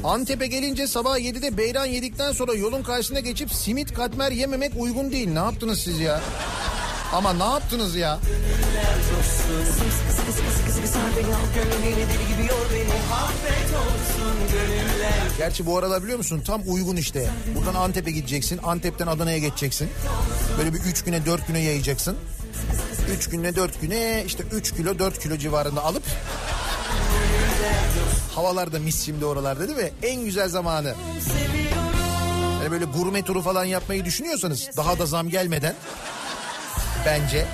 [0.10, 5.30] Antep'e gelince sabah 7'de beyran yedikten sonra yolun karşısına geçip simit katmer yememek uygun değil.
[5.30, 6.22] Ne yaptınız siz ya?
[7.14, 8.19] Ama ne yaptınız ya?
[15.38, 17.30] Gerçi bu aralar biliyor musun tam uygun işte.
[17.56, 18.60] Buradan Antep'e gideceksin.
[18.64, 19.90] Antep'ten Adana'ya geçeceksin.
[20.57, 22.18] Böyle bir 3 güne 4 güne yayacaksın.
[23.18, 26.03] 3 güne 4 güne işte 3 kilo 4 kilo civarında alıp
[28.36, 29.91] Havalar da mis şimdi oralarda değil mi?
[30.03, 30.94] En güzel zamanı.
[32.61, 35.76] Yani böyle gurme turu falan yapmayı düşünüyorsanız daha da zam gelmeden
[37.06, 37.45] bence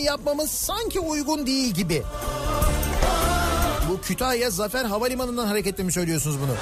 [0.00, 2.02] yapmamız sanki uygun değil gibi.
[3.90, 6.54] Bu Kütahya Zafer Havalimanı'ndan hareketle mi söylüyorsunuz bunu?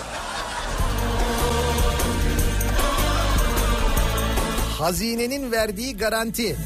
[4.79, 6.57] Hazinenin verdiği garanti.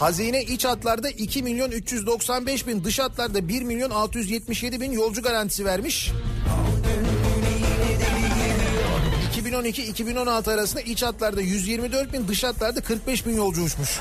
[0.00, 5.64] Hazine iç hatlarda 2 milyon 395 bin, dış hatlarda 1 milyon 677 bin yolcu garantisi
[5.64, 6.12] vermiş.
[9.62, 14.00] 2012-2016 arasında iç hatlarda 124 bin, dış hatlarda 45 bin yolcu uçmuş.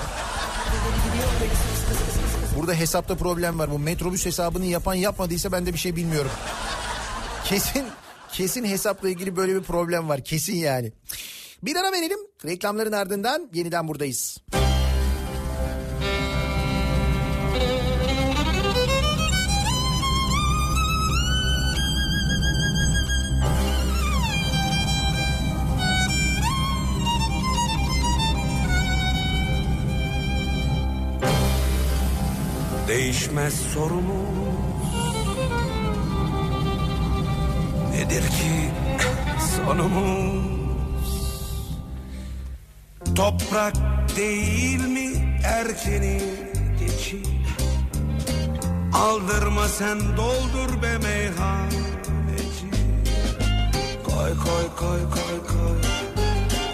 [2.58, 3.72] Burada hesapta problem var.
[3.72, 6.32] Bu metrobüs hesabını yapan yapmadıysa ben de bir şey bilmiyorum.
[7.46, 7.84] Kesin
[8.32, 10.24] kesin hesapla ilgili böyle bir problem var.
[10.24, 10.92] Kesin yani.
[11.64, 12.20] Bir ara verelim.
[12.46, 14.38] Reklamların ardından yeniden buradayız.
[32.94, 34.94] Değişmez sorumuz.
[37.92, 38.72] Nedir ki
[39.56, 40.44] sonumuz?
[43.16, 43.74] Toprak
[44.18, 46.22] değil mi erkeni
[46.80, 47.24] geçi
[48.94, 52.70] Aldırma sen doldur be meyhaneci.
[54.04, 55.78] Koy koy koy koy koy.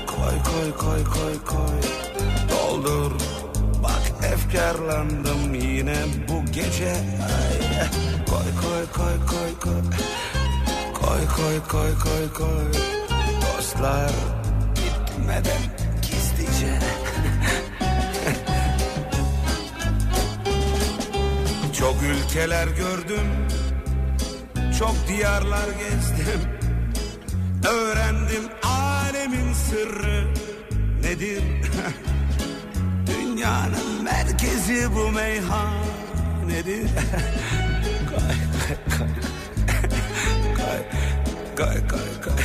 [0.07, 1.79] Koy koy koy koy koy.
[2.49, 3.38] Doldur
[4.33, 5.95] efkarlandım yine
[6.27, 6.93] bu gece.
[8.29, 9.81] Koy koy koy koy koy.
[10.93, 12.65] Koy koy koy koy koy.
[13.41, 14.11] Dostlar
[14.75, 15.61] gitmeden
[16.01, 16.79] gizlice.
[21.79, 23.27] Çok ülkeler gördüm
[24.79, 26.41] Çok diyarlar gezdim.
[27.69, 30.23] Öğrendim alemin sırrı
[31.03, 31.43] nedir
[33.39, 36.89] Dünyanın merkezi bu meyhanedir
[38.09, 38.35] Koy
[38.65, 39.07] koy koy
[40.55, 40.81] Koy
[41.57, 42.43] koy koy koy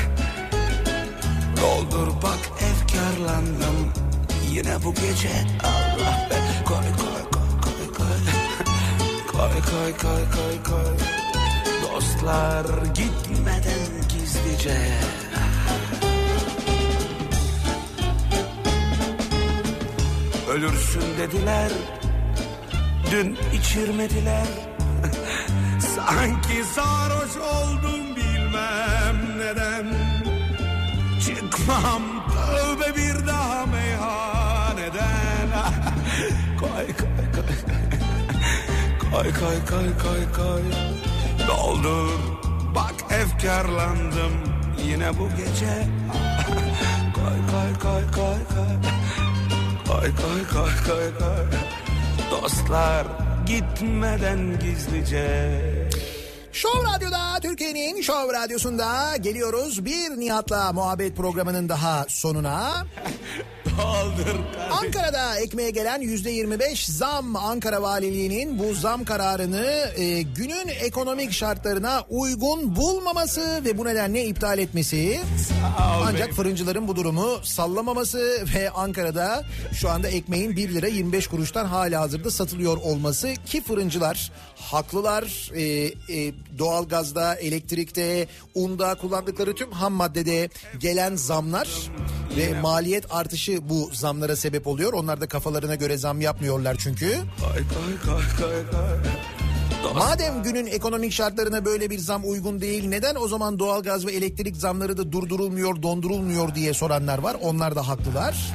[1.57, 3.93] Doldur bak efkarlandım.
[4.51, 6.37] Yine bu gece Allah be.
[6.65, 8.19] Koy koy koy koy koy
[9.33, 10.97] Koy koy koy koy koy
[11.83, 14.79] Dostlar gitmeden gizlice
[20.55, 21.71] Ölürsün dediler
[23.11, 24.47] Dün içirmediler
[25.97, 29.87] Sanki sarhoş oldum bilmem neden
[31.21, 35.49] Çıkmam tövbe bir daha meyhaneden
[36.61, 37.55] Koy koy koy.
[39.11, 40.63] Koy koy koy koy koy.
[41.49, 42.19] Doldur.
[42.75, 44.33] Bak efkarlandım
[44.85, 45.75] yine bu gece.
[47.15, 49.04] koy koy koy koy koy.
[49.95, 51.45] Koy koy koy koy koy.
[52.31, 53.07] Dostlar
[53.47, 55.29] gitmeden gizlice.
[56.53, 59.85] Show Radyo'da Türkiye'nin Show Radyosu'nda geliyoruz.
[59.85, 62.87] Bir Nihat'la muhabbet programının daha sonuna.
[63.79, 64.39] Doldur.
[64.71, 72.03] Ankara'da ekmeğe gelen yüzde 25 zam Ankara Valiliği'nin bu zam kararını e, günün ekonomik şartlarına
[72.11, 75.21] uygun bulmaması ve bu nedenle iptal etmesi.
[76.07, 82.01] Ancak fırıncıların bu durumu sallamaması ve Ankara'da şu anda ekmeğin 1 lira 25 kuruştan hala
[82.01, 90.49] hazırda satılıyor olması ki fırıncılar haklılar e, e, doğalgazda, elektrikte, unda kullandıkları tüm ham maddede
[90.79, 91.69] gelen zamlar
[92.37, 94.93] ve maliyet artışı bu zamlara sebep oluyor.
[94.93, 97.07] Onlar da kafalarına göre zam yapmıyorlar çünkü.
[97.41, 99.11] Koy koy koy koy koy.
[99.95, 104.57] Madem günün ekonomik şartlarına böyle bir zam uygun değil neden o zaman doğalgaz ve elektrik
[104.57, 107.37] zamları da durdurulmuyor, dondurulmuyor diye soranlar var.
[107.43, 108.53] Onlar da haklılar.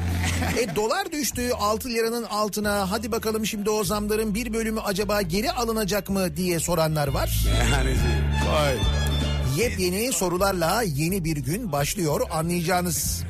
[0.59, 2.91] e dolar düştü 6 liranın altına.
[2.91, 7.45] Hadi bakalım şimdi o zamların bir bölümü acaba geri alınacak mı diye soranlar var.
[7.71, 7.95] Yani.
[9.59, 13.23] Yepyeni sorularla yeni bir gün başlıyor anlayacağınız.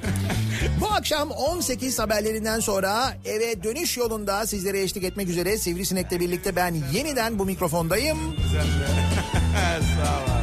[0.82, 6.76] Bu akşam 18 haberlerinden sonra eve dönüş yolunda sizlere eşlik etmek üzere Sivrisinek'le birlikte ben
[6.94, 8.18] yeniden bu mikrofondayım.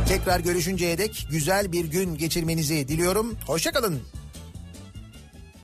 [0.08, 3.36] Tekrar görüşünceye dek güzel bir gün geçirmenizi diliyorum.
[3.46, 4.00] Hoşçakalın.